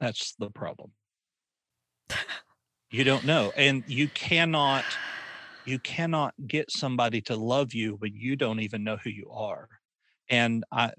That's 0.00 0.34
the 0.38 0.50
problem. 0.50 0.92
You 2.90 3.04
don't 3.04 3.24
know. 3.24 3.52
And 3.56 3.84
you 3.86 4.08
cannot 4.08 4.84
you 5.64 5.78
cannot 5.78 6.34
get 6.46 6.70
somebody 6.70 7.20
to 7.22 7.36
love 7.36 7.72
you 7.72 7.96
when 8.00 8.14
you 8.14 8.34
don't 8.34 8.60
even 8.60 8.82
know 8.82 8.96
who 8.96 9.10
you 9.10 9.30
are. 9.30 9.68
And 10.28 10.64
I 10.72 10.90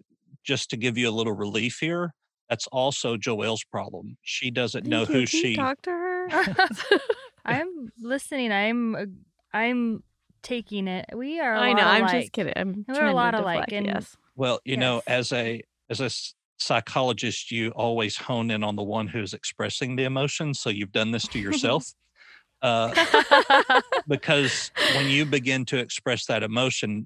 just 0.43 0.69
to 0.69 0.77
give 0.77 0.97
you 0.97 1.09
a 1.09 1.11
little 1.11 1.33
relief 1.33 1.79
here, 1.79 2.13
that's 2.49 2.67
also 2.67 3.17
Joelle's 3.17 3.63
problem. 3.63 4.17
She 4.21 4.51
doesn't 4.51 4.85
know 4.85 5.05
who 5.05 5.25
she 5.25 5.55
talk 5.55 5.81
to 5.83 5.91
her? 5.91 6.29
I'm 7.45 7.91
listening. 7.99 8.51
I'm 8.51 9.17
I'm 9.53 10.03
taking 10.41 10.87
it. 10.87 11.05
We 11.15 11.39
are. 11.39 11.55
I 11.55 11.69
I 11.69 11.73
know. 11.73 11.83
I'm 11.83 12.07
just 12.09 12.31
kidding. 12.31 12.53
I'm 12.55 12.85
We're 12.87 12.93
a 12.93 12.97
trying 12.97 13.09
to 13.09 13.15
lot 13.15 13.35
alike, 13.35 13.65
deflect, 13.65 13.73
and- 13.73 13.85
yes. 13.85 14.17
Well, 14.35 14.59
you 14.65 14.77
know, 14.77 15.01
as 15.05 15.31
a 15.31 15.61
as 15.89 16.01
a 16.01 16.09
psychologist, 16.57 17.51
you 17.51 17.69
always 17.71 18.17
hone 18.17 18.49
in 18.49 18.63
on 18.63 18.75
the 18.75 18.83
one 18.83 19.07
who's 19.07 19.33
expressing 19.33 19.95
the 19.95 20.05
emotion. 20.05 20.53
So 20.53 20.69
you've 20.69 20.91
done 20.91 21.11
this 21.11 21.27
to 21.29 21.39
yourself. 21.39 21.85
uh, 22.63 22.93
because 24.07 24.71
when 24.95 25.07
you 25.09 25.25
begin 25.25 25.65
to 25.65 25.77
express 25.77 26.25
that 26.27 26.41
emotion 26.41 27.05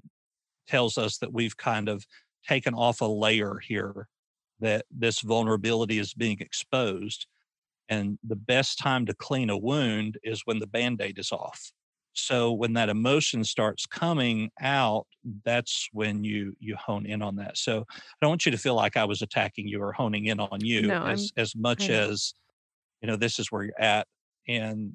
tells 0.68 0.96
us 0.96 1.18
that 1.18 1.32
we've 1.32 1.56
kind 1.56 1.88
of 1.88 2.06
taken 2.46 2.74
off 2.74 3.00
a 3.00 3.06
layer 3.06 3.58
here 3.58 4.08
that 4.60 4.86
this 4.90 5.20
vulnerability 5.20 5.98
is 5.98 6.14
being 6.14 6.38
exposed 6.40 7.26
and 7.88 8.18
the 8.22 8.36
best 8.36 8.78
time 8.78 9.06
to 9.06 9.14
clean 9.14 9.50
a 9.50 9.56
wound 9.58 10.18
is 10.22 10.42
when 10.44 10.58
the 10.58 10.66
band-aid 10.66 11.18
is 11.18 11.32
off. 11.32 11.72
So 12.12 12.52
when 12.52 12.72
that 12.74 12.88
emotion 12.88 13.44
starts 13.44 13.86
coming 13.86 14.50
out 14.60 15.06
that's 15.44 15.88
when 15.92 16.24
you 16.24 16.54
you 16.58 16.74
hone 16.76 17.06
in 17.06 17.22
on 17.22 17.36
that. 17.36 17.56
So 17.58 17.84
i 17.92 18.00
don't 18.20 18.30
want 18.30 18.46
you 18.46 18.52
to 18.52 18.58
feel 18.58 18.74
like 18.74 18.96
i 18.96 19.04
was 19.04 19.22
attacking 19.22 19.68
you 19.68 19.80
or 19.82 19.92
honing 19.92 20.26
in 20.26 20.40
on 20.40 20.64
you 20.64 20.88
No, 20.88 20.94
I'm- 20.94 21.12
as 21.14 21.32
as 21.36 21.54
much 21.56 21.90
as 21.90 22.34
you 23.02 23.08
know 23.08 23.16
this 23.16 23.38
is 23.38 23.52
where 23.52 23.64
you're 23.64 23.80
at. 23.80 24.06
And 24.48 24.94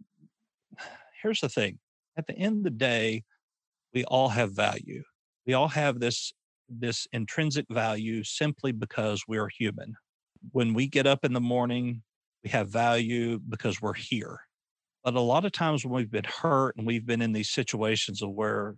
here's 1.22 1.42
the 1.42 1.50
thing 1.50 1.80
at 2.18 2.28
the 2.28 2.36
end 2.38 2.58
of 2.60 2.64
the 2.66 2.70
day 2.72 3.24
we 3.94 4.04
all 4.06 4.30
have 4.30 4.54
value. 4.54 5.04
We 5.48 5.54
all 5.54 5.70
have 5.70 6.00
this 6.00 6.34
this 6.70 7.08
intrinsic 7.12 7.66
value 7.70 8.24
simply 8.24 8.72
because 8.72 9.24
we're 9.28 9.50
human. 9.50 9.96
When 10.52 10.74
we 10.74 10.88
get 10.88 11.08
up 11.08 11.24
in 11.26 11.34
the 11.34 11.42
morning 11.42 12.04
we 12.44 12.50
have 12.50 12.70
value 12.70 13.40
because 13.40 13.82
we're 13.82 13.94
here. 13.94 14.40
But 15.04 15.16
a 15.16 15.22
lot 15.22 15.46
of 15.46 15.52
times 15.52 15.86
when 15.86 15.94
we've 15.94 16.12
been 16.12 16.24
hurt 16.24 16.76
and 16.78 16.88
we've 16.88 17.06
been 17.06 17.22
in 17.22 17.34
these 17.34 17.50
situations 17.50 18.22
of 18.22 18.32
where 18.32 18.76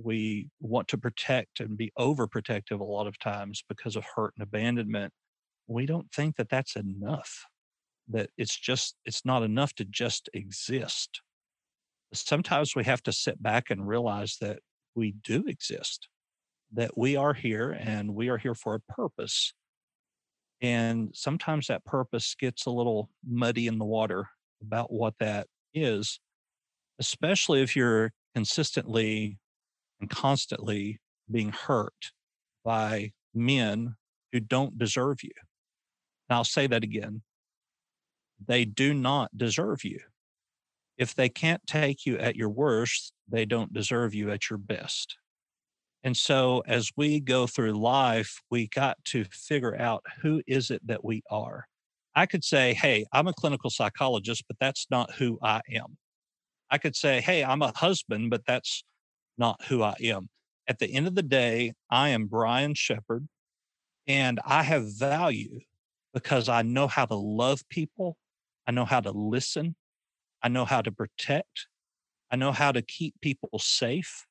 we 0.00 0.48
want 0.60 0.86
to 0.88 0.98
protect 0.98 1.60
and 1.60 1.76
be 1.76 1.92
overprotective 1.98 2.78
a 2.78 2.84
lot 2.84 3.06
of 3.06 3.18
times 3.18 3.62
because 3.68 3.96
of 3.96 4.04
hurt 4.14 4.32
and 4.36 4.44
abandonment 4.44 5.12
we 5.66 5.86
don't 5.86 6.10
think 6.12 6.36
that 6.36 6.48
that's 6.48 6.76
enough 6.76 7.46
that 8.08 8.30
it's 8.36 8.56
just 8.56 8.96
it's 9.04 9.24
not 9.24 9.42
enough 9.42 9.74
to 9.74 9.84
just 9.84 10.28
exist. 10.32 11.20
Sometimes 12.12 12.76
we 12.76 12.84
have 12.84 13.02
to 13.02 13.12
sit 13.12 13.42
back 13.42 13.70
and 13.70 13.86
realize 13.86 14.36
that 14.40 14.60
we 14.94 15.14
do 15.24 15.44
exist 15.46 16.08
that 16.72 16.96
we 16.96 17.16
are 17.16 17.34
here 17.34 17.70
and 17.70 18.14
we 18.14 18.28
are 18.28 18.38
here 18.38 18.54
for 18.54 18.74
a 18.74 18.92
purpose 18.92 19.52
and 20.62 21.10
sometimes 21.14 21.66
that 21.66 21.84
purpose 21.84 22.34
gets 22.38 22.66
a 22.66 22.70
little 22.70 23.10
muddy 23.28 23.66
in 23.66 23.78
the 23.78 23.84
water 23.84 24.28
about 24.62 24.92
what 24.92 25.14
that 25.20 25.46
is 25.74 26.20
especially 26.98 27.62
if 27.62 27.76
you're 27.76 28.12
consistently 28.34 29.38
and 30.00 30.10
constantly 30.10 31.00
being 31.30 31.50
hurt 31.52 32.12
by 32.64 33.12
men 33.34 33.96
who 34.32 34.40
don't 34.40 34.78
deserve 34.78 35.22
you 35.22 35.32
Now, 36.28 36.38
I'll 36.38 36.44
say 36.44 36.66
that 36.66 36.84
again. 36.84 37.22
They 38.46 38.64
do 38.64 38.94
not 38.94 39.36
deserve 39.36 39.84
you. 39.84 40.00
If 40.98 41.14
they 41.14 41.28
can't 41.28 41.66
take 41.66 42.06
you 42.06 42.18
at 42.18 42.36
your 42.36 42.48
worst, 42.48 43.12
they 43.28 43.44
don't 43.44 43.72
deserve 43.72 44.14
you 44.14 44.30
at 44.30 44.50
your 44.50 44.58
best. 44.58 45.18
And 46.06 46.16
so 46.16 46.62
as 46.68 46.92
we 46.96 47.18
go 47.18 47.48
through 47.48 47.72
life, 47.72 48.40
we 48.48 48.68
got 48.68 48.96
to 49.06 49.24
figure 49.24 49.76
out 49.76 50.04
who 50.22 50.40
is 50.46 50.70
it 50.70 50.80
that 50.86 51.04
we 51.04 51.20
are. 51.32 51.66
I 52.14 52.26
could 52.26 52.44
say, 52.44 52.74
hey, 52.74 53.06
I'm 53.12 53.26
a 53.26 53.32
clinical 53.32 53.70
psychologist, 53.70 54.44
but 54.46 54.56
that's 54.60 54.86
not 54.88 55.10
who 55.14 55.36
I 55.42 55.62
am. 55.68 55.98
I 56.70 56.78
could 56.78 56.94
say, 56.94 57.20
hey, 57.20 57.42
I'm 57.42 57.60
a 57.60 57.76
husband, 57.76 58.30
but 58.30 58.42
that's 58.46 58.84
not 59.36 59.64
who 59.64 59.82
I 59.82 59.96
am. 60.00 60.28
At 60.68 60.78
the 60.78 60.94
end 60.94 61.08
of 61.08 61.16
the 61.16 61.24
day, 61.24 61.72
I 61.90 62.10
am 62.10 62.26
Brian 62.26 62.74
Shepard 62.74 63.26
and 64.06 64.38
I 64.46 64.62
have 64.62 64.96
value 64.96 65.58
because 66.14 66.48
I 66.48 66.62
know 66.62 66.86
how 66.86 67.06
to 67.06 67.16
love 67.16 67.68
people. 67.68 68.16
I 68.64 68.70
know 68.70 68.84
how 68.84 69.00
to 69.00 69.10
listen. 69.10 69.74
I 70.40 70.50
know 70.50 70.66
how 70.66 70.82
to 70.82 70.92
protect. 70.92 71.66
I 72.30 72.36
know 72.36 72.52
how 72.52 72.70
to 72.70 72.80
keep 72.80 73.16
people 73.20 73.58
safe. 73.58 74.24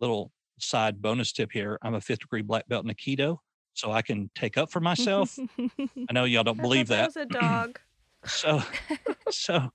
Little 0.00 0.30
side 0.58 1.00
bonus 1.00 1.32
tip 1.32 1.50
here 1.52 1.78
I'm 1.82 1.94
a 1.94 2.00
fifth 2.00 2.20
degree 2.20 2.42
black 2.42 2.68
belt 2.68 2.84
in 2.84 2.94
Aikido, 2.94 3.38
so 3.74 3.92
I 3.92 4.02
can 4.02 4.30
take 4.34 4.56
up 4.56 4.70
for 4.70 4.80
myself. 4.80 5.38
I 5.58 6.12
know 6.12 6.24
y'all 6.24 6.44
don't 6.44 6.60
believe 6.60 6.88
that. 6.88 7.06
was 7.06 7.16
a 7.16 7.26
dog. 7.26 7.78
so, 8.26 8.62
so, 9.30 9.70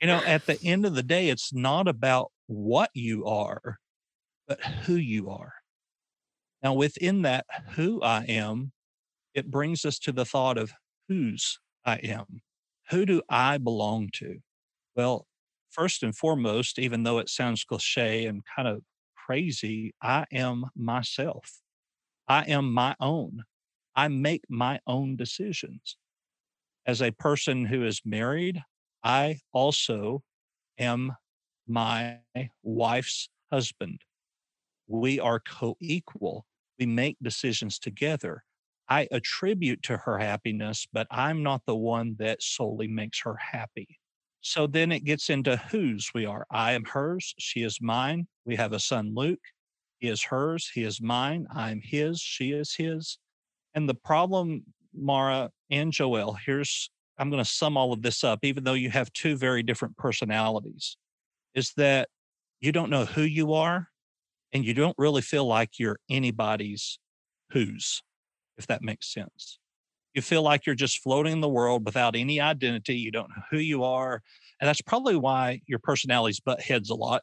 you 0.00 0.06
know, 0.06 0.22
at 0.26 0.46
the 0.46 0.58
end 0.62 0.84
of 0.86 0.94
the 0.94 1.02
day, 1.02 1.28
it's 1.28 1.52
not 1.52 1.88
about 1.88 2.30
what 2.46 2.90
you 2.94 3.24
are, 3.26 3.78
but 4.46 4.62
who 4.62 4.94
you 4.94 5.30
are. 5.30 5.52
Now, 6.62 6.74
within 6.74 7.22
that, 7.22 7.46
who 7.72 8.02
I 8.02 8.24
am, 8.24 8.72
it 9.34 9.50
brings 9.50 9.84
us 9.84 9.98
to 10.00 10.12
the 10.12 10.24
thought 10.24 10.56
of 10.56 10.72
whose 11.08 11.58
I 11.84 11.96
am. 11.96 12.40
Who 12.90 13.04
do 13.04 13.22
I 13.28 13.58
belong 13.58 14.10
to? 14.14 14.38
Well, 14.96 15.26
first 15.70 16.02
and 16.02 16.16
foremost, 16.16 16.78
even 16.78 17.02
though 17.02 17.18
it 17.18 17.28
sounds 17.28 17.64
cliche 17.64 18.26
and 18.26 18.42
kind 18.56 18.68
of 18.68 18.82
crazy, 19.24 19.94
I 20.02 20.26
am 20.32 20.66
myself. 20.76 21.60
I 22.28 22.42
am 22.44 22.72
my 22.72 22.94
own. 23.00 23.44
I 23.96 24.08
make 24.08 24.42
my 24.48 24.80
own 24.86 25.16
decisions. 25.16 25.96
As 26.86 27.00
a 27.00 27.12
person 27.12 27.64
who 27.66 27.84
is 27.84 28.02
married, 28.04 28.60
I 29.02 29.40
also 29.52 30.22
am 30.78 31.12
my 31.66 32.18
wife's 32.62 33.28
husband. 33.50 34.00
We 34.86 35.20
are 35.20 35.40
co 35.40 35.76
equal. 35.80 36.44
We 36.78 36.86
make 36.86 37.16
decisions 37.22 37.78
together. 37.78 38.44
I 38.88 39.08
attribute 39.10 39.82
to 39.84 39.96
her 39.96 40.18
happiness, 40.18 40.86
but 40.92 41.06
I'm 41.10 41.42
not 41.42 41.62
the 41.66 41.76
one 41.76 42.16
that 42.18 42.42
solely 42.42 42.88
makes 42.88 43.22
her 43.22 43.36
happy. 43.36 43.98
So 44.42 44.66
then 44.66 44.92
it 44.92 45.04
gets 45.04 45.30
into 45.30 45.56
whose 45.56 46.10
we 46.14 46.26
are. 46.26 46.46
I 46.50 46.72
am 46.72 46.84
hers. 46.84 47.34
She 47.38 47.62
is 47.62 47.78
mine. 47.80 48.26
We 48.44 48.56
have 48.56 48.72
a 48.72 48.78
son, 48.78 49.12
Luke. 49.14 49.40
He 49.98 50.08
is 50.08 50.22
hers. 50.22 50.70
He 50.72 50.84
is 50.84 51.00
mine. 51.00 51.46
I'm 51.54 51.80
his. 51.82 52.20
She 52.20 52.52
is 52.52 52.74
his. 52.74 53.18
And 53.74 53.88
the 53.88 53.94
problem, 53.94 54.64
Mara 54.94 55.50
and 55.70 55.92
Joel, 55.92 56.36
here's, 56.44 56.90
I'm 57.18 57.30
going 57.30 57.42
to 57.42 57.48
sum 57.48 57.76
all 57.76 57.92
of 57.92 58.02
this 58.02 58.22
up, 58.22 58.40
even 58.42 58.64
though 58.64 58.74
you 58.74 58.90
have 58.90 59.12
two 59.12 59.36
very 59.36 59.62
different 59.62 59.96
personalities, 59.96 60.96
is 61.54 61.72
that 61.76 62.08
you 62.60 62.72
don't 62.72 62.90
know 62.90 63.04
who 63.04 63.22
you 63.22 63.54
are 63.54 63.88
and 64.52 64.64
you 64.64 64.74
don't 64.74 64.96
really 64.98 65.22
feel 65.22 65.46
like 65.46 65.78
you're 65.78 65.98
anybody's 66.10 66.98
whose, 67.50 68.02
if 68.58 68.66
that 68.66 68.82
makes 68.82 69.12
sense 69.12 69.58
you 70.14 70.22
feel 70.22 70.42
like 70.42 70.64
you're 70.64 70.74
just 70.74 71.02
floating 71.02 71.32
in 71.32 71.40
the 71.40 71.48
world 71.48 71.84
without 71.84 72.14
any 72.16 72.40
identity. 72.40 72.96
You 72.96 73.10
don't 73.10 73.28
know 73.30 73.42
who 73.50 73.58
you 73.58 73.82
are. 73.82 74.22
And 74.60 74.68
that's 74.68 74.80
probably 74.80 75.16
why 75.16 75.60
your 75.66 75.80
personalities 75.80 76.40
butt 76.40 76.60
heads 76.60 76.88
a 76.88 76.94
lot, 76.94 77.22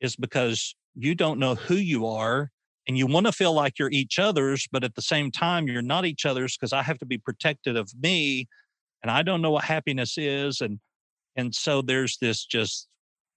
is 0.00 0.16
because 0.16 0.74
you 0.94 1.14
don't 1.14 1.38
know 1.38 1.54
who 1.54 1.74
you 1.74 2.06
are 2.06 2.50
and 2.88 2.96
you 2.96 3.06
want 3.06 3.26
to 3.26 3.32
feel 3.32 3.52
like 3.52 3.78
you're 3.78 3.90
each 3.90 4.18
other's, 4.18 4.66
but 4.72 4.84
at 4.84 4.94
the 4.94 5.02
same 5.02 5.30
time, 5.30 5.66
you're 5.66 5.82
not 5.82 6.04
each 6.04 6.26
other's 6.26 6.56
because 6.56 6.72
I 6.72 6.82
have 6.82 6.98
to 6.98 7.06
be 7.06 7.18
protected 7.18 7.76
of 7.76 7.90
me 8.00 8.48
and 9.02 9.10
I 9.10 9.22
don't 9.22 9.42
know 9.42 9.50
what 9.50 9.64
happiness 9.64 10.16
is. 10.18 10.60
And 10.60 10.80
and 11.36 11.54
so 11.54 11.80
there's 11.80 12.18
this 12.18 12.44
just 12.44 12.88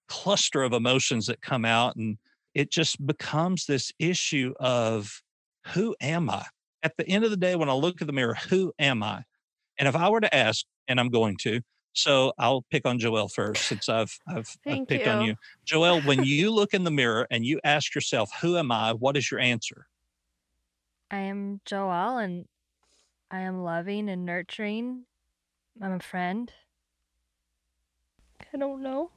cluster 0.07 0.63
of 0.63 0.73
emotions 0.73 1.27
that 1.27 1.41
come 1.41 1.65
out 1.65 1.95
and 1.95 2.17
it 2.53 2.71
just 2.71 3.05
becomes 3.05 3.65
this 3.65 3.91
issue 3.99 4.53
of 4.59 5.21
who 5.73 5.95
am 6.01 6.29
I? 6.29 6.45
at 6.83 6.97
the 6.97 7.07
end 7.07 7.23
of 7.23 7.31
the 7.31 7.37
day, 7.37 7.55
when 7.55 7.69
I 7.69 7.73
look 7.73 8.01
in 8.01 8.07
the 8.07 8.13
mirror, 8.13 8.37
who 8.49 8.73
am 8.77 9.01
I? 9.01 9.23
And 9.79 9.87
if 9.87 9.95
I 9.95 10.09
were 10.09 10.21
to 10.21 10.35
ask, 10.35 10.65
and 10.87 10.99
I'm 10.99 11.09
going 11.09 11.37
to, 11.37 11.61
so 11.93 12.33
I'll 12.37 12.63
pick 12.69 12.85
on 12.85 12.99
Joel 12.99 13.27
first 13.27 13.67
since 13.67 13.89
I've 13.89 14.17
I've, 14.27 14.55
I've 14.67 14.87
picked 14.87 15.05
you. 15.05 15.11
on 15.11 15.21
you. 15.21 15.35
Joel, 15.65 16.01
when 16.01 16.23
you 16.23 16.51
look 16.51 16.73
in 16.73 16.83
the 16.83 16.91
mirror 16.91 17.27
and 17.31 17.45
you 17.45 17.59
ask 17.63 17.95
yourself, 17.95 18.31
who 18.41 18.57
am 18.57 18.71
I? 18.71 18.93
What 18.93 19.17
is 19.17 19.29
your 19.31 19.39
answer? 19.39 19.87
I 21.11 21.17
am 21.17 21.61
Joel 21.65 22.17
and 22.17 22.45
I 23.29 23.41
am 23.41 23.63
loving 23.63 24.09
and 24.09 24.25
nurturing. 24.25 25.05
I'm 25.81 25.93
a 25.93 25.99
friend. 25.99 26.51
I 28.53 28.57
don't 28.57 28.81
know. 28.83 29.11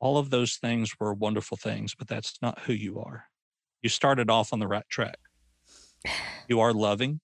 All 0.00 0.18
of 0.18 0.30
those 0.30 0.56
things 0.56 0.92
were 1.00 1.14
wonderful 1.14 1.56
things, 1.56 1.94
but 1.94 2.08
that's 2.08 2.38
not 2.42 2.60
who 2.60 2.72
you 2.72 3.00
are 3.00 3.26
you 3.84 3.90
started 3.90 4.30
off 4.30 4.54
on 4.54 4.58
the 4.60 4.66
right 4.66 4.88
track. 4.88 5.18
You 6.48 6.60
are 6.60 6.72
loving, 6.72 7.20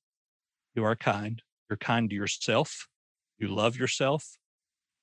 you 0.75 0.85
are 0.85 0.95
kind, 0.95 1.43
you're 1.71 1.77
kind 1.77 2.11
to 2.11 2.17
yourself, 2.17 2.89
you 3.39 3.49
love 3.49 3.77
yourself, 3.77 4.37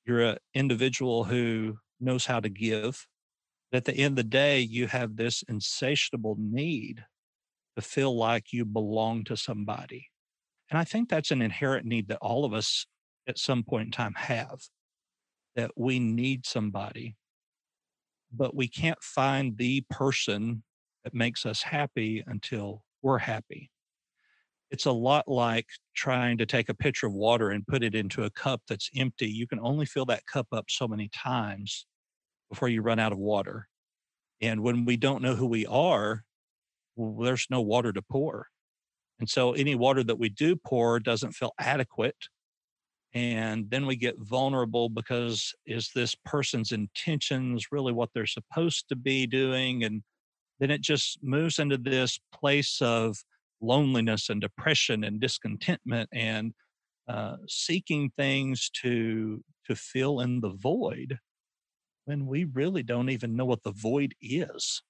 you're 0.06 0.22
an 0.22 0.38
individual 0.54 1.24
who 1.24 1.78
knows 2.00 2.26
how 2.26 2.40
to 2.40 2.50
give. 2.50 3.08
At 3.74 3.86
the 3.86 3.94
end 3.94 4.14
of 4.14 4.18
the 4.18 4.30
day, 4.30 4.60
you 4.60 4.88
have 4.88 5.16
this 5.16 5.44
insatiable 5.48 6.36
need 6.40 7.06
to 7.76 7.82
feel 7.82 8.16
like 8.16 8.54
you 8.54 8.66
belong 8.66 9.24
to 9.26 9.38
somebody. 9.38 10.08
And 10.70 10.78
I 10.78 10.84
think 10.84 11.10
that's 11.10 11.32
an 11.32 11.42
inherent 11.42 11.86
need 11.86 12.10
that 12.10 12.20
all 12.22 12.44
of 12.46 12.54
us 12.54 12.86
at 13.28 13.38
some 13.38 13.64
point 13.64 13.88
in 13.88 13.92
time 13.92 14.14
have 14.16 14.60
that 15.56 15.72
we 15.76 16.00
need 16.00 16.46
somebody, 16.46 17.16
but 18.32 18.56
we 18.56 18.68
can't 18.68 19.02
find 19.02 19.58
the 19.58 19.84
person 19.90 20.64
that 21.04 21.14
makes 21.14 21.46
us 21.46 21.64
happy 21.64 22.24
until 22.28 22.84
we're 23.02 23.18
happy. 23.18 23.72
It's 24.70 24.86
a 24.86 24.92
lot 24.92 25.28
like 25.28 25.68
trying 25.96 26.38
to 26.40 26.46
take 26.46 26.70
a 26.70 26.74
pitcher 26.74 27.08
of 27.08 27.14
water 27.14 27.52
and 27.52 27.66
put 27.66 27.84
it 27.84 27.96
into 27.96 28.24
a 28.24 28.30
cup 28.30 28.62
that's 28.68 28.90
empty. 28.96 29.28
You 29.28 29.48
can 29.48 29.60
only 29.60 29.86
fill 29.86 30.06
that 30.06 30.26
cup 30.26 30.48
up 30.52 30.66
so 30.70 30.88
many 30.88 31.10
times 31.16 31.86
before 32.50 32.68
you 32.68 32.82
run 32.82 33.00
out 33.00 33.12
of 33.12 33.18
water. 33.18 33.68
And 34.42 34.62
when 34.62 34.86
we 34.86 34.98
don't 34.98 35.22
know 35.22 35.36
who 35.36 35.48
we 35.48 35.66
are, 35.66 36.24
well, 36.96 37.26
there's 37.26 37.48
no 37.50 37.62
water 37.62 37.94
to 37.94 38.02
pour. 38.02 38.48
And 39.20 39.30
so 39.30 39.54
any 39.54 39.76
water 39.76 40.04
that 40.04 40.20
we 40.20 40.30
do 40.30 40.56
pour 40.56 41.00
doesn't 41.00 41.32
feel 41.32 41.54
adequate. 41.60 42.18
And 43.14 43.70
then 43.70 43.88
we 43.88 43.96
get 43.96 44.16
vulnerable 44.20 44.90
because 44.90 45.54
is 45.66 45.90
this 45.96 46.14
person's 46.26 46.72
intentions 46.72 47.68
really 47.72 47.94
what 47.94 48.10
they're 48.14 48.28
supposed 48.28 48.90
to 48.90 48.96
be 48.96 49.26
doing? 49.26 49.84
And 49.84 50.04
then 50.60 50.70
it 50.72 50.82
just 50.82 51.20
moves 51.24 51.58
into 51.58 51.78
this 51.78 52.20
place 52.34 52.80
of 52.82 53.18
loneliness 53.62 54.30
and 54.30 54.41
depression 54.41 55.04
and 55.04 55.20
discontentment 55.20 56.10
and 56.13 56.54
uh, 57.08 57.38
seeking 57.48 58.12
things 58.17 58.70
to 58.82 59.43
to 59.65 59.76
fill 59.76 60.20
in 60.22 60.39
the 60.39 60.50
void 60.50 61.20
when 62.06 62.26
we 62.26 62.46
really 62.46 62.84
don't 62.84 63.10
even 63.10 63.36
know 63.36 63.46
what 63.46 63.63
the 63.63 63.72
void 63.72 64.13
is. 64.22 64.82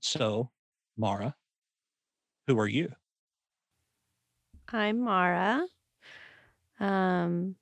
So, 0.00 0.50
Mara, 0.96 1.34
who 2.46 2.58
are 2.58 2.68
you? 2.68 2.92
I'm 4.72 5.00
Mara. 5.00 5.66
Um, 6.78 7.56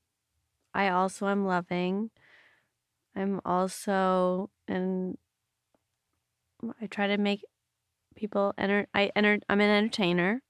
I 0.74 0.88
also 0.88 1.28
am 1.28 1.46
loving. 1.46 2.10
I'm 3.14 3.40
also 3.44 4.50
and 4.66 5.16
I 6.80 6.86
try 6.86 7.08
to 7.08 7.18
make 7.18 7.44
people 8.14 8.54
enter. 8.58 8.86
I 8.94 9.10
enter. 9.16 9.38
I'm 9.48 9.60
an 9.60 9.70
entertainer. 9.70 10.42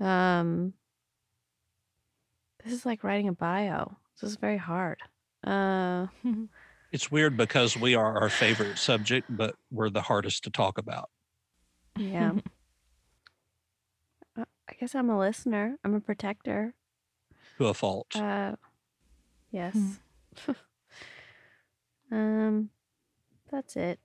Um, 0.00 0.74
this 2.64 2.72
is 2.72 2.86
like 2.86 3.04
writing 3.04 3.28
a 3.28 3.32
bio. 3.32 3.96
This 4.20 4.30
is 4.30 4.36
very 4.36 4.56
hard. 4.56 4.98
Uh, 5.44 6.06
it's 6.92 7.10
weird 7.10 7.36
because 7.36 7.76
we 7.76 7.94
are 7.94 8.20
our 8.20 8.28
favorite 8.28 8.78
subject, 8.78 9.26
but 9.28 9.56
we're 9.70 9.90
the 9.90 10.02
hardest 10.02 10.44
to 10.44 10.50
talk 10.50 10.78
about. 10.78 11.10
Yeah. 11.96 12.32
Uh, 14.34 14.46
I 14.66 14.72
guess 14.80 14.94
I'm 14.94 15.10
a 15.10 15.18
listener. 15.18 15.76
I'm 15.84 15.94
a 15.94 16.00
protector. 16.00 16.72
To 17.58 17.66
a 17.66 17.74
fault. 17.74 18.16
Uh, 18.16 18.56
yes. 19.50 19.76
um, 22.10 22.70
that's 23.52 23.76
it. 23.76 24.00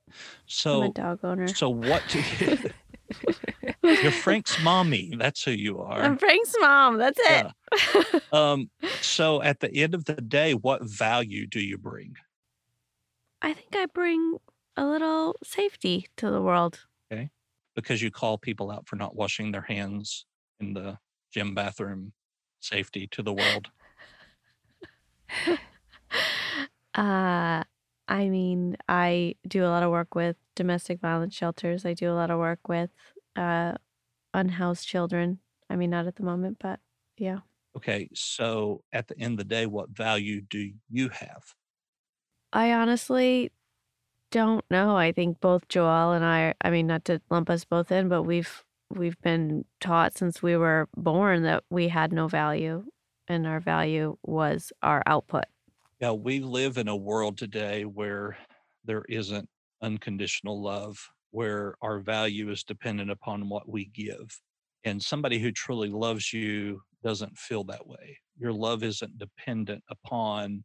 So 0.45 0.83
I'm 0.83 0.89
a 0.89 0.93
dog 0.93 1.19
owner. 1.23 1.47
So 1.47 1.69
what 1.69 2.03
do 2.10 2.19
you 2.19 2.57
You're 3.83 4.12
Frank's 4.12 4.62
mommy. 4.62 5.13
That's 5.17 5.43
who 5.43 5.51
you 5.51 5.79
are. 5.79 6.01
I'm 6.01 6.17
Frank's 6.17 6.53
mom. 6.60 6.97
That's 6.97 7.19
it. 7.19 7.47
Yeah. 7.95 8.19
Um, 8.33 8.69
so 9.01 9.41
at 9.41 9.62
the 9.62 9.73
end 9.73 9.95
of 9.95 10.05
the 10.05 10.15
day, 10.15 10.53
what 10.53 10.83
value 10.83 11.47
do 11.47 11.62
you 11.62 11.77
bring? 11.77 12.15
I 13.41 13.53
think 13.53 13.75
I 13.75 13.86
bring 13.86 14.38
a 14.75 14.86
little 14.86 15.36
safety 15.43 16.07
to 16.17 16.29
the 16.29 16.41
world. 16.41 16.86
Okay. 17.12 17.29
Because 17.75 18.01
you 18.01 18.12
call 18.12 18.38
people 18.38 18.69
out 18.69 18.88
for 18.88 18.97
not 18.97 19.15
washing 19.15 19.51
their 19.51 19.62
hands 19.62 20.25
in 20.60 20.73
the 20.73 20.97
gym 21.33 21.55
bathroom, 21.55 22.12
safety 22.60 23.07
to 23.12 23.23
the 23.23 23.33
world. 23.33 23.69
Uh, 26.97 27.63
I 28.07 28.29
mean, 28.29 28.77
I 28.87 29.35
do 29.47 29.65
a 29.65 29.67
lot 29.67 29.83
of 29.83 29.91
work 29.91 30.15
with 30.15 30.37
domestic 30.55 30.99
violence 31.01 31.35
shelters. 31.35 31.85
I 31.85 31.93
do 31.93 32.11
a 32.11 32.15
lot 32.15 32.31
of 32.31 32.39
work 32.39 32.67
with 32.67 32.89
uh, 33.35 33.73
unhoused 34.33 34.87
children. 34.87 35.39
I 35.69 35.75
mean, 35.75 35.89
not 35.89 36.07
at 36.07 36.15
the 36.15 36.23
moment, 36.23 36.57
but 36.59 36.79
yeah. 37.17 37.39
Okay, 37.75 38.09
so 38.13 38.83
at 38.91 39.07
the 39.07 39.19
end 39.19 39.33
of 39.33 39.37
the 39.37 39.43
day, 39.55 39.65
what 39.65 39.89
value 39.89 40.41
do 40.41 40.71
you 40.89 41.09
have? 41.09 41.53
I 42.53 42.73
honestly 42.73 43.51
don't 44.31 44.65
know. 44.71 44.95
I 44.95 45.11
think 45.11 45.39
both 45.39 45.67
Joelle 45.67 46.15
and 46.15 46.25
I, 46.25 46.53
I 46.61 46.69
mean, 46.69 46.87
not 46.87 47.05
to 47.05 47.21
lump 47.29 47.49
us 47.49 47.65
both 47.65 47.91
in, 47.91 48.09
but 48.09 48.23
we've 48.23 48.63
we've 48.89 49.19
been 49.21 49.65
taught 49.81 50.17
since 50.17 50.41
we 50.41 50.55
were 50.55 50.87
born 50.95 51.43
that 51.43 51.63
we 51.69 51.89
had 51.89 52.13
no 52.13 52.27
value 52.27 52.85
and 53.27 53.45
our 53.45 53.59
value 53.59 54.17
was 54.23 54.71
our 54.81 55.03
output. 55.05 55.43
Yeah, 55.99 56.12
we 56.12 56.41
live 56.41 56.77
in 56.77 56.88
a 56.88 56.95
world 56.95 57.39
today 57.39 57.83
where 57.83 58.38
there 58.86 59.03
isn't 59.10 59.49
unconditional 59.81 60.62
love, 60.62 60.95
where 61.31 61.73
our 61.81 61.97
value 61.99 62.51
is 62.51 62.63
dependent 62.63 63.10
upon 63.10 63.49
what 63.49 63.67
we 63.67 63.86
give. 63.86 64.39
And 64.83 65.01
somebody 65.01 65.39
who 65.39 65.51
truly 65.51 65.89
loves 65.89 66.31
you 66.31 66.81
doesn't 67.03 67.36
feel 67.36 67.63
that 67.65 67.88
way. 67.88 68.19
Your 68.38 68.53
love 68.53 68.83
isn't 68.83 69.17
dependent 69.17 69.83
upon 69.89 70.63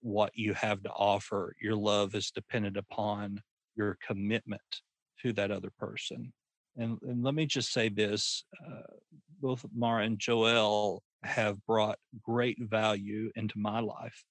what 0.00 0.30
you 0.34 0.54
have 0.54 0.82
to 0.84 0.90
offer. 0.90 1.54
Your 1.60 1.76
love 1.76 2.14
is 2.14 2.30
dependent 2.30 2.78
upon 2.78 3.42
your 3.76 3.98
commitment 4.06 4.80
to 5.20 5.34
that 5.34 5.50
other 5.50 5.70
person. 5.78 6.32
And, 6.78 6.96
and 7.02 7.22
let 7.22 7.34
me 7.34 7.44
just 7.44 7.74
say 7.74 7.90
this 7.90 8.44
uh, 8.66 8.94
both 9.42 9.62
Mara 9.74 10.04
and 10.04 10.18
Joelle 10.18 11.00
have 11.22 11.62
brought 11.66 11.98
great 12.22 12.56
value 12.62 13.30
into 13.36 13.58
my 13.58 13.80
life 13.80 14.24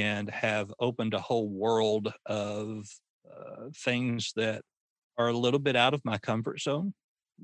and 0.00 0.30
have 0.30 0.72
opened 0.80 1.14
a 1.14 1.20
whole 1.20 1.48
world 1.48 2.12
of 2.26 2.86
uh, 3.30 3.68
things 3.74 4.32
that 4.36 4.62
are 5.18 5.28
a 5.28 5.36
little 5.36 5.60
bit 5.60 5.76
out 5.76 5.94
of 5.94 6.04
my 6.04 6.18
comfort 6.18 6.60
zone. 6.60 6.94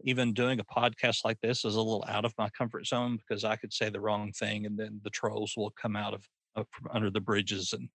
Even 0.04 0.32
doing 0.32 0.60
a 0.60 0.64
podcast 0.64 1.24
like 1.24 1.40
this 1.40 1.64
is 1.64 1.74
a 1.74 1.80
little 1.80 2.04
out 2.08 2.24
of 2.24 2.32
my 2.38 2.48
comfort 2.50 2.86
zone 2.86 3.16
because 3.16 3.44
I 3.44 3.56
could 3.56 3.72
say 3.72 3.90
the 3.90 4.00
wrong 4.00 4.32
thing 4.32 4.64
and 4.66 4.78
then 4.78 5.00
the 5.02 5.10
trolls 5.10 5.54
will 5.56 5.70
come 5.70 5.96
out 5.96 6.14
of 6.14 6.24
from 6.54 6.90
under 6.92 7.10
the 7.10 7.20
bridges 7.20 7.72
and 7.72 7.88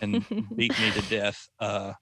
and 0.00 0.24
beat 0.56 0.78
me 0.78 0.90
to 0.92 1.02
death. 1.02 1.48
Uh, 1.58 1.92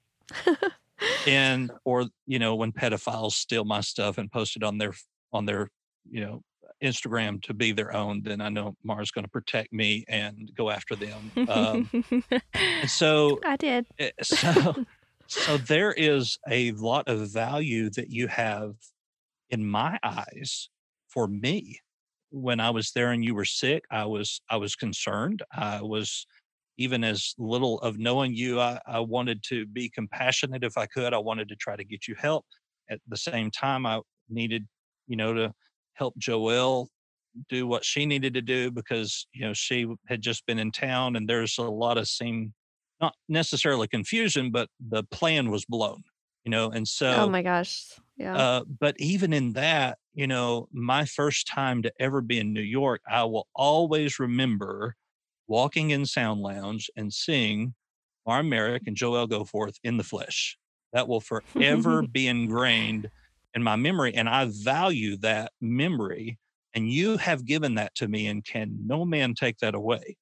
and 1.26 1.70
or 1.84 2.06
you 2.26 2.38
know 2.38 2.54
when 2.54 2.72
pedophiles 2.72 3.32
steal 3.32 3.64
my 3.64 3.80
stuff 3.80 4.18
and 4.18 4.30
post 4.30 4.56
it 4.56 4.62
on 4.62 4.78
their 4.78 4.92
on 5.32 5.46
their 5.46 5.70
you 6.10 6.20
know 6.20 6.42
Instagram 6.82 7.42
to 7.42 7.54
be 7.54 7.72
their 7.72 7.94
own, 7.94 8.22
then 8.22 8.40
I 8.40 8.48
know 8.48 8.76
Mara's 8.84 9.10
going 9.10 9.24
to 9.24 9.30
protect 9.30 9.72
me 9.72 10.04
and 10.08 10.50
go 10.56 10.70
after 10.70 10.96
them. 10.96 11.30
Um, 11.48 11.90
so 12.86 13.38
I 13.44 13.56
did. 13.56 13.86
eh, 13.98 14.10
so 14.22 14.74
so 15.30 15.56
there 15.58 15.92
is 15.92 16.38
a 16.48 16.72
lot 16.72 17.08
of 17.08 17.30
value 17.30 17.88
that 17.90 18.10
you 18.10 18.26
have 18.26 18.72
in 19.50 19.64
my 19.64 19.96
eyes 20.02 20.68
for 21.08 21.28
me 21.28 21.78
when 22.30 22.58
i 22.58 22.68
was 22.68 22.90
there 22.92 23.12
and 23.12 23.24
you 23.24 23.34
were 23.34 23.44
sick 23.44 23.84
i 23.90 24.04
was 24.04 24.40
i 24.50 24.56
was 24.56 24.74
concerned 24.74 25.42
i 25.52 25.80
was 25.80 26.26
even 26.78 27.04
as 27.04 27.34
little 27.38 27.78
of 27.80 27.98
knowing 27.98 28.34
you 28.34 28.58
I, 28.58 28.80
I 28.86 29.00
wanted 29.00 29.42
to 29.44 29.66
be 29.66 29.88
compassionate 29.88 30.64
if 30.64 30.76
i 30.76 30.86
could 30.86 31.14
i 31.14 31.18
wanted 31.18 31.48
to 31.50 31.56
try 31.56 31.76
to 31.76 31.84
get 31.84 32.08
you 32.08 32.16
help 32.18 32.44
at 32.90 32.98
the 33.06 33.16
same 33.16 33.50
time 33.52 33.86
i 33.86 34.00
needed 34.28 34.66
you 35.06 35.16
know 35.16 35.32
to 35.32 35.52
help 36.00 36.18
joelle 36.18 36.88
do 37.48 37.66
what 37.66 37.84
she 37.84 38.06
needed 38.06 38.34
to 38.34 38.42
do 38.42 38.70
because 38.72 39.26
you 39.32 39.42
know 39.42 39.52
she 39.52 39.86
had 40.08 40.20
just 40.20 40.44
been 40.46 40.58
in 40.58 40.72
town 40.72 41.14
and 41.14 41.28
there's 41.28 41.58
a 41.58 41.62
lot 41.62 41.96
of 41.96 42.08
seem 42.08 42.52
not 43.00 43.14
necessarily 43.28 43.86
confusion 43.86 44.50
but 44.50 44.68
the 44.88 45.04
plan 45.12 45.50
was 45.50 45.64
blown 45.64 46.02
you 46.44 46.50
know 46.50 46.70
and 46.70 46.88
so 46.88 47.10
oh 47.12 47.28
my 47.28 47.42
gosh. 47.42 47.92
Yeah. 48.20 48.36
uh, 48.36 48.64
but 48.78 48.96
even 48.98 49.32
in 49.32 49.54
that, 49.54 49.96
you 50.12 50.26
know, 50.26 50.68
my 50.72 51.06
first 51.06 51.46
time 51.46 51.80
to 51.82 51.92
ever 51.98 52.20
be 52.20 52.38
in 52.38 52.52
New 52.52 52.60
York, 52.60 53.00
I 53.10 53.24
will 53.24 53.48
always 53.54 54.18
remember 54.18 54.94
walking 55.48 55.88
in 55.88 56.04
Sound 56.04 56.42
Lounge 56.42 56.90
and 56.96 57.10
seeing 57.10 57.74
Mara 58.26 58.44
Merrick 58.44 58.82
and 58.86 58.94
Joelle 58.94 59.26
Goforth 59.26 59.76
in 59.84 59.96
the 59.96 60.04
flesh. 60.04 60.58
That 60.92 61.08
will 61.08 61.22
forever 61.22 62.02
be 62.12 62.26
ingrained 62.26 63.10
in 63.54 63.62
my 63.62 63.76
memory. 63.76 64.14
And 64.14 64.28
I 64.28 64.48
value 64.50 65.16
that 65.18 65.52
memory. 65.60 66.38
And 66.74 66.90
you 66.90 67.16
have 67.16 67.44
given 67.44 67.74
that 67.74 67.94
to 67.96 68.06
me, 68.06 68.28
and 68.28 68.44
can 68.44 68.86
no 68.86 69.04
man 69.04 69.34
take 69.34 69.58
that 69.58 69.74
away. 69.74 70.16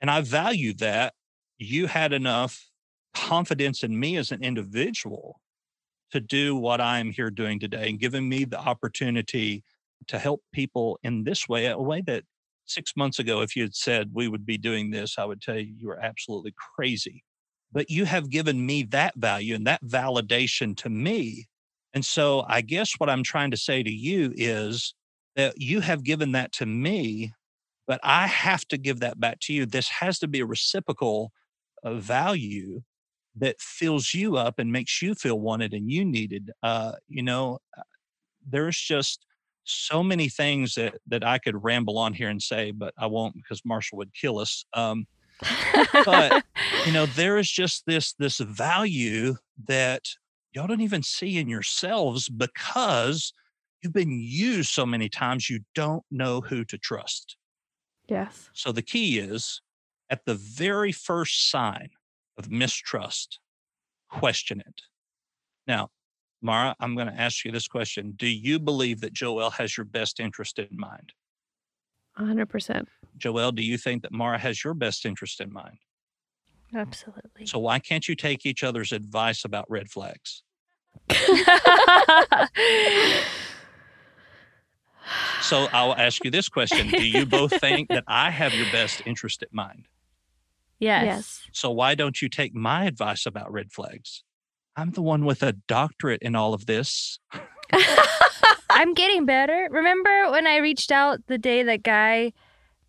And 0.00 0.10
I 0.10 0.22
value 0.22 0.74
that 0.74 1.14
you 1.58 1.86
had 1.86 2.12
enough 2.12 2.68
confidence 3.14 3.82
in 3.82 3.98
me 3.98 4.16
as 4.16 4.32
an 4.32 4.42
individual 4.42 5.40
to 6.10 6.20
do 6.20 6.56
what 6.56 6.80
I'm 6.80 7.10
here 7.10 7.30
doing 7.30 7.60
today 7.60 7.88
and 7.88 7.98
giving 7.98 8.28
me 8.28 8.44
the 8.44 8.58
opportunity 8.58 9.62
to 10.08 10.18
help 10.18 10.42
people 10.52 10.98
in 11.02 11.24
this 11.24 11.48
way, 11.48 11.66
a 11.66 11.78
way 11.78 12.02
that 12.06 12.24
six 12.64 12.96
months 12.96 13.18
ago, 13.18 13.40
if 13.40 13.56
you 13.56 13.62
had 13.62 13.74
said 13.74 14.10
we 14.12 14.28
would 14.28 14.46
be 14.46 14.58
doing 14.58 14.90
this, 14.90 15.18
I 15.18 15.24
would 15.24 15.42
tell 15.42 15.58
you 15.58 15.74
you 15.76 15.88
were 15.88 16.00
absolutely 16.00 16.54
crazy. 16.74 17.22
But 17.72 17.90
you 17.90 18.04
have 18.06 18.30
given 18.30 18.64
me 18.64 18.84
that 18.84 19.14
value 19.16 19.54
and 19.54 19.66
that 19.66 19.84
validation 19.84 20.76
to 20.78 20.88
me. 20.88 21.48
And 21.98 22.04
so 22.04 22.44
I 22.46 22.60
guess 22.60 22.92
what 22.98 23.10
I'm 23.10 23.24
trying 23.24 23.50
to 23.50 23.56
say 23.56 23.82
to 23.82 23.90
you 23.90 24.32
is 24.36 24.94
that 25.34 25.60
you 25.60 25.80
have 25.80 26.04
given 26.04 26.30
that 26.30 26.52
to 26.52 26.64
me, 26.64 27.32
but 27.88 27.98
I 28.04 28.28
have 28.28 28.64
to 28.68 28.78
give 28.78 29.00
that 29.00 29.18
back 29.18 29.40
to 29.40 29.52
you. 29.52 29.66
This 29.66 29.88
has 29.88 30.20
to 30.20 30.28
be 30.28 30.38
a 30.38 30.46
reciprocal 30.46 31.32
uh, 31.82 31.94
value 31.94 32.82
that 33.34 33.60
fills 33.60 34.14
you 34.14 34.36
up 34.36 34.60
and 34.60 34.70
makes 34.70 35.02
you 35.02 35.16
feel 35.16 35.40
wanted 35.40 35.74
and 35.74 35.90
you 35.90 36.04
needed. 36.04 36.52
Uh, 36.62 36.92
you 37.08 37.24
know, 37.24 37.58
uh, 37.76 37.82
there's 38.48 38.78
just 38.78 39.26
so 39.64 40.04
many 40.04 40.28
things 40.28 40.76
that 40.76 40.94
that 41.08 41.24
I 41.24 41.38
could 41.38 41.64
ramble 41.64 41.98
on 41.98 42.14
here 42.14 42.28
and 42.28 42.40
say, 42.40 42.70
but 42.70 42.94
I 42.96 43.06
won't 43.06 43.34
because 43.34 43.60
Marshall 43.64 43.98
would 43.98 44.14
kill 44.14 44.38
us. 44.38 44.64
Um, 44.72 45.04
but 46.04 46.44
you 46.86 46.92
know, 46.92 47.06
there 47.06 47.38
is 47.38 47.50
just 47.50 47.86
this 47.86 48.12
this 48.20 48.38
value 48.38 49.34
that 49.66 50.02
y'all 50.58 50.66
don't 50.66 50.80
even 50.80 51.04
see 51.04 51.38
in 51.38 51.48
yourselves 51.48 52.28
because 52.28 53.32
you've 53.80 53.92
been 53.92 54.18
used 54.20 54.70
so 54.70 54.84
many 54.84 55.08
times 55.08 55.48
you 55.48 55.60
don't 55.72 56.02
know 56.10 56.40
who 56.40 56.64
to 56.64 56.76
trust. 56.76 57.36
yes. 58.08 58.50
So 58.54 58.72
the 58.72 58.82
key 58.82 59.20
is 59.20 59.62
at 60.10 60.24
the 60.24 60.34
very 60.34 60.90
first 60.90 61.48
sign 61.48 61.90
of 62.36 62.50
mistrust, 62.50 63.38
question 64.10 64.58
it. 64.58 64.80
Now, 65.68 65.90
Mara, 66.42 66.74
I'm 66.80 66.96
going 66.96 67.06
to 67.06 67.20
ask 67.20 67.44
you 67.44 67.52
this 67.52 67.68
question. 67.68 68.14
Do 68.16 68.26
you 68.26 68.58
believe 68.58 69.00
that 69.02 69.14
Joelle 69.14 69.52
has 69.52 69.76
your 69.76 69.84
best 69.84 70.18
interest 70.18 70.58
in 70.58 70.66
mind? 70.72 71.12
100%. 72.18 72.84
Joelle, 73.16 73.54
do 73.54 73.62
you 73.62 73.78
think 73.78 74.02
that 74.02 74.10
Mara 74.10 74.38
has 74.38 74.64
your 74.64 74.74
best 74.74 75.06
interest 75.06 75.40
in 75.40 75.52
mind? 75.52 75.78
Absolutely. 76.74 77.46
So 77.46 77.60
why 77.60 77.78
can't 77.78 78.08
you 78.08 78.16
take 78.16 78.44
each 78.44 78.64
other's 78.64 78.90
advice 78.90 79.44
about 79.44 79.70
red 79.70 79.88
flags? 79.88 80.42
So 85.40 85.68
I'll 85.72 85.94
ask 85.94 86.24
you 86.24 86.30
this 86.30 86.48
question. 86.48 86.88
Do 86.90 87.04
you 87.04 87.24
both 87.26 87.52
think 87.60 87.88
that 87.90 88.04
I 88.06 88.30
have 88.30 88.54
your 88.54 88.66
best 88.72 89.02
interest 89.06 89.42
at 89.42 89.52
mind? 89.52 89.88
yes. 90.80 91.04
Yes. 91.04 91.42
So 91.52 91.70
why 91.70 91.94
don't 91.94 92.20
you 92.20 92.28
take 92.28 92.54
my 92.54 92.84
advice 92.84 93.24
about 93.26 93.52
red 93.52 93.72
flags? 93.72 94.22
I'm 94.76 94.90
the 94.92 95.02
one 95.02 95.24
with 95.24 95.42
a 95.42 95.52
doctorate 95.52 96.22
in 96.22 96.36
all 96.36 96.54
of 96.54 96.66
this. 96.66 97.18
I'm 98.70 98.94
getting 98.94 99.24
better. 99.26 99.68
Remember 99.70 100.30
when 100.30 100.46
I 100.46 100.58
reached 100.58 100.92
out 100.92 101.26
the 101.26 101.38
day 101.38 101.62
that 101.64 101.82
guy 101.82 102.32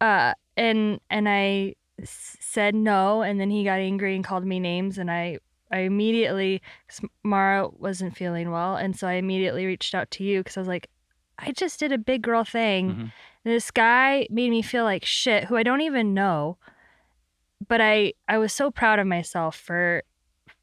uh 0.01 0.33
and 0.55 0.99
and 1.09 1.27
I 1.27 1.75
s- 2.01 2.37
said 2.39 2.75
no 2.75 3.21
and 3.21 3.39
then 3.39 3.49
he 3.49 3.63
got 3.63 3.79
angry 3.79 4.15
and 4.15 4.23
called 4.23 4.45
me 4.45 4.59
names 4.59 4.97
and 4.97 5.09
I 5.09 5.39
I 5.71 5.79
immediately 5.79 6.61
'cause 6.87 7.01
Mara 7.23 7.67
wasn't 7.69 8.15
feeling 8.17 8.51
well 8.51 8.75
and 8.75 8.95
so 8.97 9.07
I 9.07 9.13
immediately 9.13 9.65
reached 9.65 9.93
out 9.95 10.09
to 10.11 10.23
you 10.23 10.43
cuz 10.43 10.57
I 10.57 10.61
was 10.61 10.67
like 10.67 10.89
I 11.37 11.51
just 11.53 11.79
did 11.79 11.91
a 11.93 11.97
big 11.97 12.21
girl 12.21 12.43
thing. 12.43 12.95
Mhm. 12.95 13.11
This 13.45 13.71
guy 13.71 14.27
made 14.29 14.49
me 14.49 14.61
feel 14.61 14.83
like 14.83 15.05
shit 15.05 15.45
who 15.45 15.55
I 15.55 15.63
don't 15.63 15.81
even 15.81 16.13
know. 16.13 16.57
But 17.67 17.81
I 17.81 18.13
I 18.27 18.37
was 18.37 18.53
so 18.53 18.71
proud 18.71 18.99
of 18.99 19.07
myself 19.07 19.55
for 19.55 20.03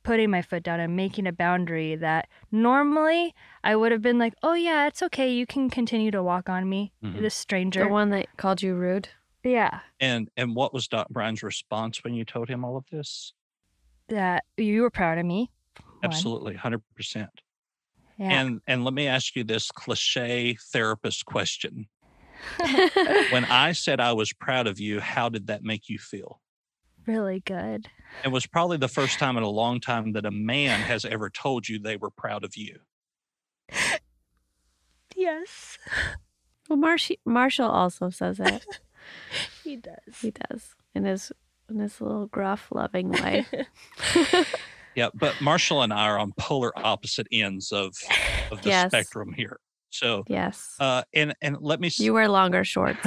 putting 0.03 0.31
my 0.31 0.41
foot 0.43 0.63
down 0.63 0.79
and 0.81 0.95
making 0.95 1.27
a 1.27 1.33
boundary 1.33 1.97
that 1.97 2.29
normally 2.53 3.35
I 3.65 3.75
would 3.75 3.91
have 3.91 4.03
been 4.03 4.19
like, 4.19 4.35
oh, 4.43 4.55
yeah, 4.55 4.87
it's 4.87 5.03
okay. 5.03 5.33
You 5.33 5.47
can 5.47 5.69
continue 5.69 6.13
to 6.13 6.23
walk 6.23 6.49
on 6.49 6.69
me, 6.69 6.93
Mhm. 7.03 7.21
this 7.21 7.35
stranger. 7.35 7.81
The 7.81 7.89
one 7.89 8.11
that 8.11 8.29
called 8.37 8.63
you 8.63 8.75
rude. 8.75 9.09
yeah. 9.43 9.81
And 10.01 10.29
and 10.37 10.55
what 10.57 10.75
was 10.75 10.89
Doc 10.89 11.07
Brian's 11.11 11.43
response 11.43 12.03
when 12.05 12.15
you 12.15 12.25
told 12.25 12.49
him 12.49 12.65
all 12.65 12.77
of 12.77 12.85
this? 12.91 13.33
That 14.09 14.45
you 14.57 14.83
were 14.83 14.91
proud 14.91 15.19
of 15.19 15.27
me. 15.27 15.51
Absolutely, 16.03 16.55
hundred 16.55 16.83
percent. 16.95 17.31
Yeah. 18.19 18.41
And 18.41 18.61
and 18.67 18.85
let 18.85 18.95
me 18.95 19.07
ask 19.09 19.35
you 19.37 19.45
this 19.45 19.71
cliche 19.71 20.57
therapist 20.73 21.25
question. 21.27 21.89
When 23.31 23.45
I 23.47 23.73
said 23.73 23.99
I 24.01 24.13
was 24.13 24.33
proud 24.33 24.67
of 24.67 24.79
you, 24.79 25.01
how 25.01 25.29
did 25.29 25.47
that 25.49 25.63
make 25.65 25.89
you 25.89 25.99
feel? 25.99 26.41
really 27.07 27.39
good. 27.39 27.89
It 28.25 28.29
was 28.33 28.47
probably 28.47 28.79
the 28.79 28.89
first 28.89 29.21
time 29.21 29.37
in 29.37 29.45
a 29.45 29.49
long 29.49 29.79
time 29.81 30.13
that 30.15 30.27
a 30.27 30.31
man 30.33 30.81
has 30.81 31.05
ever 31.05 31.31
told 31.31 31.69
you 31.69 31.79
they 31.79 31.97
were 31.97 32.11
proud 32.11 32.45
of 32.45 32.57
you. 32.57 32.79
Yes. 35.15 35.79
well, 36.69 36.77
Marsh- 36.79 37.13
Marshall 37.25 37.71
also 37.71 38.11
says 38.11 38.39
it. 38.41 38.67
He 39.63 39.77
does. 39.77 40.21
he 40.21 40.33
does 40.33 40.75
in 40.95 41.05
his 41.05 41.31
in 41.69 41.79
his 41.79 42.01
little 42.01 42.27
gruff, 42.27 42.69
loving 42.71 43.11
way. 43.23 43.45
Yeah, 44.95 45.09
but 45.15 45.41
Marshall 45.43 45.83
and 45.83 45.93
I 45.93 46.07
are 46.07 46.19
on 46.19 46.33
polar 46.39 46.73
opposite 46.79 47.27
ends 47.31 47.71
of 47.73 47.95
of 48.51 48.63
the 48.63 48.71
Yes. 48.71 48.91
spectrum 48.91 49.33
here. 49.37 49.59
So 49.91 50.25
yes. 50.29 50.75
uh 50.81 51.03
and 51.15 51.35
and 51.43 51.59
let 51.61 51.81
me 51.81 51.89
s- 51.89 51.99
You 51.99 52.15
wear 52.15 52.29
longer 52.29 52.65
shorts. 52.65 53.07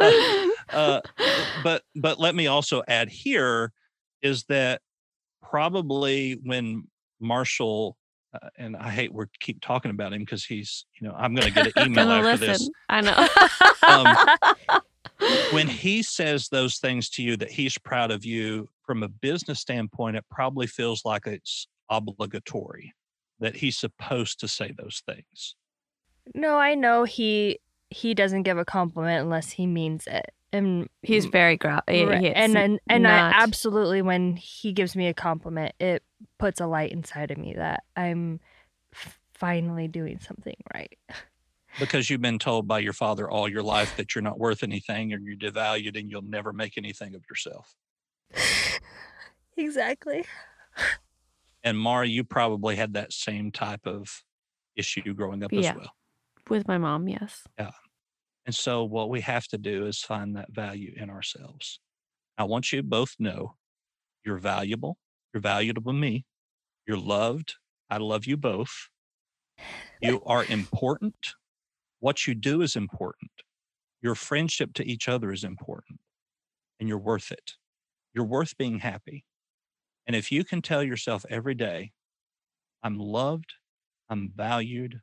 uh, 0.00 1.00
but 1.64 1.82
but 1.96 2.18
let 2.18 2.34
me 2.34 2.46
also 2.46 2.82
add 2.88 3.08
here 3.10 3.72
is 4.22 4.44
that 4.44 4.80
probably 5.42 6.38
when 6.42 6.88
Marshall 7.20 7.96
uh, 8.34 8.48
and 8.58 8.76
I 8.76 8.90
hate 8.90 9.12
we 9.12 9.24
keep 9.40 9.60
talking 9.60 9.90
about 9.90 10.12
him 10.12 10.20
because 10.20 10.44
he's 10.44 10.86
you 11.00 11.06
know 11.06 11.14
I'm 11.16 11.34
going 11.34 11.48
to 11.48 11.52
get 11.52 11.76
an 11.76 11.86
email 11.86 12.10
after 12.10 12.44
listen. 12.46 12.46
this 12.48 12.70
I 12.88 13.00
know. 15.20 15.36
when 15.52 15.66
he 15.68 16.02
says 16.02 16.48
those 16.48 16.78
things 16.78 17.08
to 17.10 17.22
you 17.22 17.36
that 17.38 17.50
he's 17.50 17.78
proud 17.78 18.10
of 18.10 18.24
you 18.24 18.68
from 18.84 19.02
a 19.02 19.08
business 19.08 19.60
standpoint 19.60 20.16
it 20.16 20.24
probably 20.30 20.66
feels 20.66 21.04
like 21.04 21.26
it's 21.26 21.68
obligatory 21.90 22.92
that 23.40 23.56
he's 23.56 23.78
supposed 23.78 24.40
to 24.40 24.48
say 24.48 24.72
those 24.76 25.02
things 25.06 25.54
no, 26.34 26.56
I 26.58 26.74
know 26.74 27.04
he 27.04 27.58
he 27.90 28.14
doesn't 28.14 28.42
give 28.42 28.58
a 28.58 28.64
compliment 28.64 29.22
unless 29.22 29.50
he 29.50 29.66
means 29.66 30.06
it. 30.06 30.30
And 30.52 30.88
He's 31.02 31.26
very 31.26 31.56
gruff. 31.56 31.84
Right. 31.88 32.32
and 32.34 32.56
and, 32.56 32.80
and 32.88 33.02
not- 33.02 33.34
I 33.34 33.42
absolutely 33.42 34.00
when 34.02 34.36
he 34.36 34.72
gives 34.72 34.96
me 34.96 35.06
a 35.08 35.14
compliment, 35.14 35.74
it 35.78 36.02
puts 36.38 36.60
a 36.60 36.66
light 36.66 36.90
inside 36.92 37.30
of 37.30 37.38
me 37.38 37.54
that 37.54 37.82
I'm 37.96 38.40
finally 39.34 39.88
doing 39.88 40.18
something 40.20 40.56
right. 40.74 40.96
because 41.78 42.08
you've 42.10 42.20
been 42.22 42.38
told 42.38 42.66
by 42.66 42.78
your 42.80 42.92
father 42.92 43.30
all 43.30 43.48
your 43.48 43.62
life 43.62 43.96
that 43.96 44.14
you're 44.14 44.22
not 44.22 44.38
worth 44.38 44.62
anything 44.64 45.12
and 45.12 45.24
you're 45.26 45.36
devalued 45.36 45.96
and 45.98 46.10
you'll 46.10 46.22
never 46.22 46.52
make 46.52 46.76
anything 46.76 47.14
of 47.14 47.22
yourself 47.30 47.76
Exactly. 49.56 50.24
and 51.62 51.78
mara 51.78 52.06
you 52.06 52.24
probably 52.24 52.74
had 52.76 52.94
that 52.94 53.12
same 53.12 53.50
type 53.52 53.86
of 53.86 54.24
issue 54.76 55.14
growing 55.14 55.42
up 55.44 55.52
Yeah. 55.52 55.70
as 55.70 55.76
well 55.76 55.92
with 56.48 56.66
my 56.66 56.78
mom. 56.78 57.08
Yes. 57.08 57.44
And 58.48 58.54
so, 58.54 58.82
what 58.82 59.10
we 59.10 59.20
have 59.20 59.46
to 59.48 59.58
do 59.58 59.84
is 59.84 59.98
find 59.98 60.34
that 60.36 60.50
value 60.50 60.94
in 60.96 61.10
ourselves. 61.10 61.80
I 62.38 62.44
want 62.44 62.72
you 62.72 62.82
both 62.82 63.14
know 63.18 63.56
you're 64.24 64.38
valuable. 64.38 64.96
You're 65.34 65.42
valuable 65.42 65.82
to 65.82 65.92
me. 65.92 66.24
You're 66.86 66.96
loved. 66.96 67.56
I 67.90 67.98
love 67.98 68.24
you 68.24 68.38
both. 68.38 68.88
You 70.00 70.22
are 70.24 70.46
important. 70.46 71.34
What 72.00 72.26
you 72.26 72.34
do 72.34 72.62
is 72.62 72.74
important. 72.74 73.32
Your 74.00 74.14
friendship 74.14 74.72
to 74.76 74.86
each 74.86 75.10
other 75.10 75.30
is 75.30 75.44
important. 75.44 76.00
And 76.80 76.88
you're 76.88 76.96
worth 76.96 77.30
it. 77.30 77.52
You're 78.14 78.24
worth 78.24 78.56
being 78.56 78.78
happy. 78.78 79.26
And 80.06 80.16
if 80.16 80.32
you 80.32 80.42
can 80.42 80.62
tell 80.62 80.82
yourself 80.82 81.26
every 81.28 81.54
day, 81.54 81.92
I'm 82.82 82.98
loved, 82.98 83.52
I'm 84.08 84.32
valued, 84.34 85.02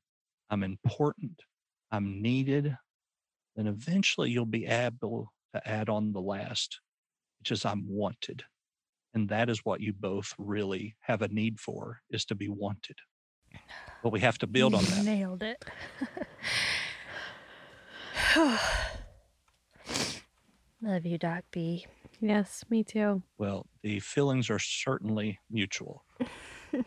I'm 0.49 0.63
important, 0.63 1.43
I'm 1.91 2.23
needed, 2.23 2.75
then 3.55 3.67
eventually 3.67 4.29
you'll 4.29 4.45
be 4.45 4.65
able 4.65 5.31
to 5.53 5.67
add 5.67 5.89
on 5.89 6.11
the 6.11 6.21
last, 6.21 6.79
which 7.39 7.51
is 7.51 7.65
I'm 7.65 7.85
wanted. 7.87 8.43
And 9.13 9.29
that 9.29 9.49
is 9.49 9.59
what 9.63 9.79
you 9.79 9.93
both 9.93 10.33
really 10.37 10.95
have 11.01 11.21
a 11.21 11.29
need 11.29 11.59
for 11.59 12.01
is 12.09 12.25
to 12.25 12.35
be 12.35 12.49
wanted. 12.49 12.97
But 14.03 14.11
we 14.11 14.19
have 14.19 14.37
to 14.39 14.47
build 14.47 14.75
on 14.75 14.83
that. 14.83 15.05
Nailed 15.05 15.41
it. 15.41 15.63
Love 20.81 21.05
you, 21.05 21.17
Doc 21.17 21.45
B. 21.51 21.85
Yes. 22.19 22.65
Me 22.69 22.83
too. 22.83 23.23
Well, 23.37 23.65
the 23.81 23.99
feelings 24.01 24.49
are 24.49 24.59
certainly 24.59 25.39
mutual. 25.49 26.03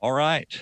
All 0.00 0.12
right. 0.12 0.60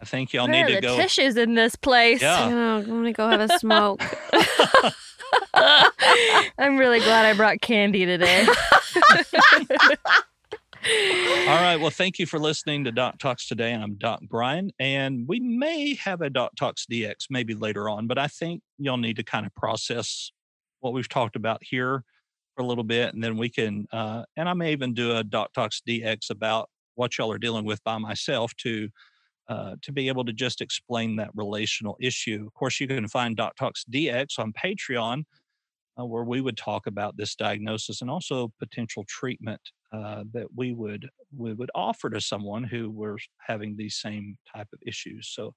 I 0.00 0.04
think 0.04 0.32
y'all 0.32 0.48
Where 0.48 0.64
need 0.64 0.74
to 0.74 0.80
go. 0.80 0.96
tissues 0.96 1.36
in 1.36 1.54
this 1.54 1.74
place? 1.74 2.22
Yeah. 2.22 2.48
Know. 2.48 2.76
I'm 2.76 2.86
gonna 2.86 3.12
go 3.12 3.28
have 3.28 3.40
a 3.40 3.48
smoke. 3.58 4.00
I'm 6.58 6.76
really 6.78 7.00
glad 7.00 7.26
I 7.26 7.34
brought 7.34 7.60
candy 7.60 8.06
today. 8.06 8.46
All 11.48 11.56
right. 11.56 11.76
Well, 11.76 11.90
thank 11.90 12.20
you 12.20 12.26
for 12.26 12.38
listening 12.38 12.84
to 12.84 12.92
Doc 12.92 13.18
Talks 13.18 13.48
today. 13.48 13.72
I'm 13.74 13.94
Doc 13.96 14.20
Brian, 14.22 14.70
and 14.78 15.26
we 15.26 15.40
may 15.40 15.94
have 15.96 16.20
a 16.20 16.30
Doc 16.30 16.52
Talks 16.56 16.86
DX 16.90 17.26
maybe 17.28 17.54
later 17.54 17.88
on, 17.88 18.06
but 18.06 18.18
I 18.18 18.28
think 18.28 18.62
y'all 18.78 18.96
need 18.96 19.16
to 19.16 19.24
kind 19.24 19.44
of 19.44 19.54
process 19.56 20.30
what 20.80 20.92
we've 20.92 21.08
talked 21.08 21.34
about 21.34 21.60
here 21.62 22.04
for 22.54 22.62
a 22.62 22.66
little 22.66 22.84
bit, 22.84 23.12
and 23.14 23.22
then 23.22 23.36
we 23.36 23.48
can, 23.48 23.86
uh, 23.92 24.22
and 24.36 24.48
I 24.48 24.52
may 24.54 24.70
even 24.72 24.94
do 24.94 25.16
a 25.16 25.24
Doc 25.24 25.52
Talks 25.52 25.82
DX 25.86 26.30
about 26.30 26.70
what 26.94 27.18
y'all 27.18 27.32
are 27.32 27.38
dealing 27.38 27.64
with 27.64 27.82
by 27.82 27.98
myself 27.98 28.54
to. 28.58 28.88
Uh, 29.48 29.76
to 29.80 29.92
be 29.92 30.08
able 30.08 30.26
to 30.26 30.32
just 30.34 30.60
explain 30.60 31.16
that 31.16 31.30
relational 31.34 31.96
issue. 32.02 32.44
Of 32.46 32.52
course, 32.52 32.80
you 32.80 32.86
can 32.86 33.08
find 33.08 33.34
Doc 33.34 33.56
Talks 33.56 33.82
DX 33.90 34.38
on 34.38 34.52
Patreon, 34.52 35.24
uh, 35.98 36.04
where 36.04 36.24
we 36.24 36.40
would 36.42 36.56
talk 36.56 36.86
about 36.86 37.16
this 37.16 37.34
diagnosis 37.34 38.02
and 38.02 38.10
also 38.10 38.52
potential 38.58 39.04
treatment 39.08 39.60
uh, 39.92 40.24
that 40.32 40.46
we 40.54 40.72
would 40.72 41.08
we 41.36 41.54
would 41.54 41.70
offer 41.74 42.10
to 42.10 42.20
someone 42.20 42.64
who 42.64 42.90
were 42.90 43.18
having 43.40 43.74
these 43.76 43.96
same 43.96 44.36
type 44.54 44.68
of 44.72 44.80
issues. 44.86 45.28
So, 45.28 45.54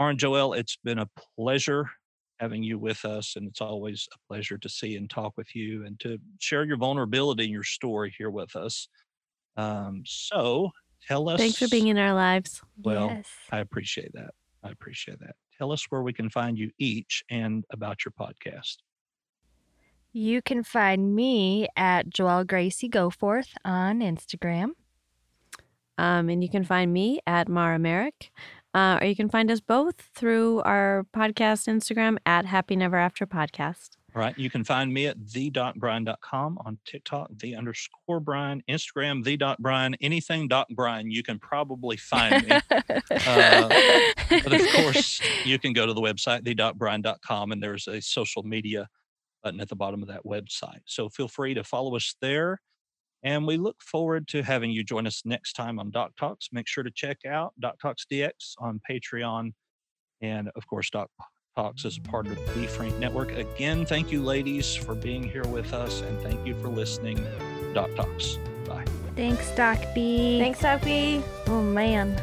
Aaron 0.00 0.18
Joel, 0.18 0.54
it's 0.54 0.76
been 0.82 0.98
a 0.98 1.08
pleasure 1.38 1.88
having 2.40 2.62
you 2.62 2.78
with 2.78 3.04
us, 3.04 3.36
and 3.36 3.46
it's 3.46 3.60
always 3.60 4.08
a 4.12 4.18
pleasure 4.28 4.58
to 4.58 4.68
see 4.68 4.96
and 4.96 5.08
talk 5.08 5.34
with 5.36 5.54
you 5.54 5.86
and 5.86 5.98
to 6.00 6.18
share 6.40 6.64
your 6.64 6.76
vulnerability 6.76 7.44
and 7.44 7.52
your 7.52 7.62
story 7.62 8.12
here 8.18 8.30
with 8.30 8.56
us. 8.56 8.88
Um, 9.56 10.02
so, 10.04 10.70
tell 11.06 11.28
us. 11.28 11.38
Thanks 11.38 11.58
for 11.58 11.68
being 11.68 11.88
in 11.88 11.98
our 11.98 12.14
lives. 12.14 12.62
Well, 12.82 13.08
yes. 13.08 13.26
I 13.50 13.58
appreciate 13.58 14.12
that. 14.14 14.30
I 14.62 14.70
appreciate 14.70 15.20
that. 15.20 15.36
Tell 15.58 15.72
us 15.72 15.86
where 15.90 16.02
we 16.02 16.12
can 16.12 16.30
find 16.30 16.58
you 16.58 16.70
each 16.78 17.22
and 17.30 17.64
about 17.70 18.04
your 18.04 18.12
podcast. 18.12 18.76
You 20.12 20.42
can 20.42 20.62
find 20.62 21.14
me 21.14 21.68
at 21.76 22.08
Joelle 22.08 22.46
Gracie 22.46 22.88
Goforth 22.88 23.50
on 23.64 24.00
Instagram. 24.00 24.70
Um, 25.98 26.28
and 26.28 26.42
you 26.42 26.48
can 26.48 26.64
find 26.64 26.92
me 26.92 27.20
at 27.26 27.48
Mara 27.48 27.78
Merrick. 27.78 28.30
Uh, 28.74 28.98
or 29.00 29.06
you 29.06 29.14
can 29.14 29.28
find 29.28 29.50
us 29.50 29.60
both 29.60 30.00
through 30.14 30.60
our 30.62 31.06
podcast 31.14 31.68
Instagram 31.68 32.16
at 32.26 32.46
Happy 32.46 32.74
Never 32.74 32.96
After 32.96 33.26
Podcast. 33.26 33.90
All 34.14 34.20
right. 34.20 34.38
You 34.38 34.48
can 34.48 34.62
find 34.62 34.94
me 34.94 35.08
at 35.08 35.16
the.brian.com 35.32 36.58
on 36.64 36.78
TikTok, 36.86 37.30
the 37.40 37.56
underscore 37.56 38.20
Brian, 38.20 38.62
Instagram, 38.70 39.24
the 39.24 39.36
dot 39.36 39.60
Brian, 39.60 39.96
anything 40.00 40.46
dot 40.46 40.68
Brian, 40.70 41.10
you 41.10 41.24
can 41.24 41.40
probably 41.40 41.96
find 41.96 42.46
me. 42.46 42.60
Uh, 43.26 43.68
but 44.30 44.52
of 44.52 44.60
course, 44.74 45.20
you 45.44 45.58
can 45.58 45.72
go 45.72 45.84
to 45.84 45.92
the 45.92 46.00
website, 46.00 46.44
the.brian.com, 46.44 47.50
and 47.50 47.60
there's 47.60 47.88
a 47.88 48.00
social 48.00 48.44
media 48.44 48.88
button 49.42 49.60
at 49.60 49.68
the 49.68 49.76
bottom 49.76 50.00
of 50.00 50.08
that 50.08 50.24
website. 50.24 50.80
So 50.84 51.08
feel 51.08 51.28
free 51.28 51.54
to 51.54 51.64
follow 51.64 51.96
us 51.96 52.14
there. 52.20 52.60
And 53.24 53.46
we 53.46 53.56
look 53.56 53.82
forward 53.82 54.28
to 54.28 54.42
having 54.42 54.70
you 54.70 54.84
join 54.84 55.06
us 55.08 55.22
next 55.24 55.54
time 55.54 55.80
on 55.80 55.90
Doc 55.90 56.12
Talks. 56.16 56.50
Make 56.52 56.68
sure 56.68 56.84
to 56.84 56.90
check 56.90 57.24
out 57.26 57.52
Doc 57.58 57.80
Talks 57.80 58.06
DX 58.10 58.30
on 58.58 58.80
Patreon. 58.88 59.54
And 60.20 60.50
of 60.54 60.66
course, 60.68 60.90
Doc 60.90 61.10
Talks 61.56 61.84
is 61.84 61.98
a 61.98 62.00
part 62.00 62.26
of 62.26 62.34
the 62.54 62.66
Frank 62.66 62.98
Network. 62.98 63.30
Again, 63.30 63.86
thank 63.86 64.10
you, 64.10 64.20
ladies, 64.20 64.74
for 64.74 64.96
being 64.96 65.22
here 65.22 65.46
with 65.46 65.72
us. 65.72 66.00
And 66.00 66.20
thank 66.20 66.44
you 66.44 66.56
for 66.56 66.66
listening. 66.66 67.24
Doc 67.72 67.94
Talks. 67.94 68.38
Bye. 68.66 68.84
Thanks, 69.14 69.54
Doc 69.54 69.78
B. 69.94 70.40
Thanks, 70.40 70.58
Sophie. 70.58 71.22
Oh, 71.46 71.62
man. 71.62 72.20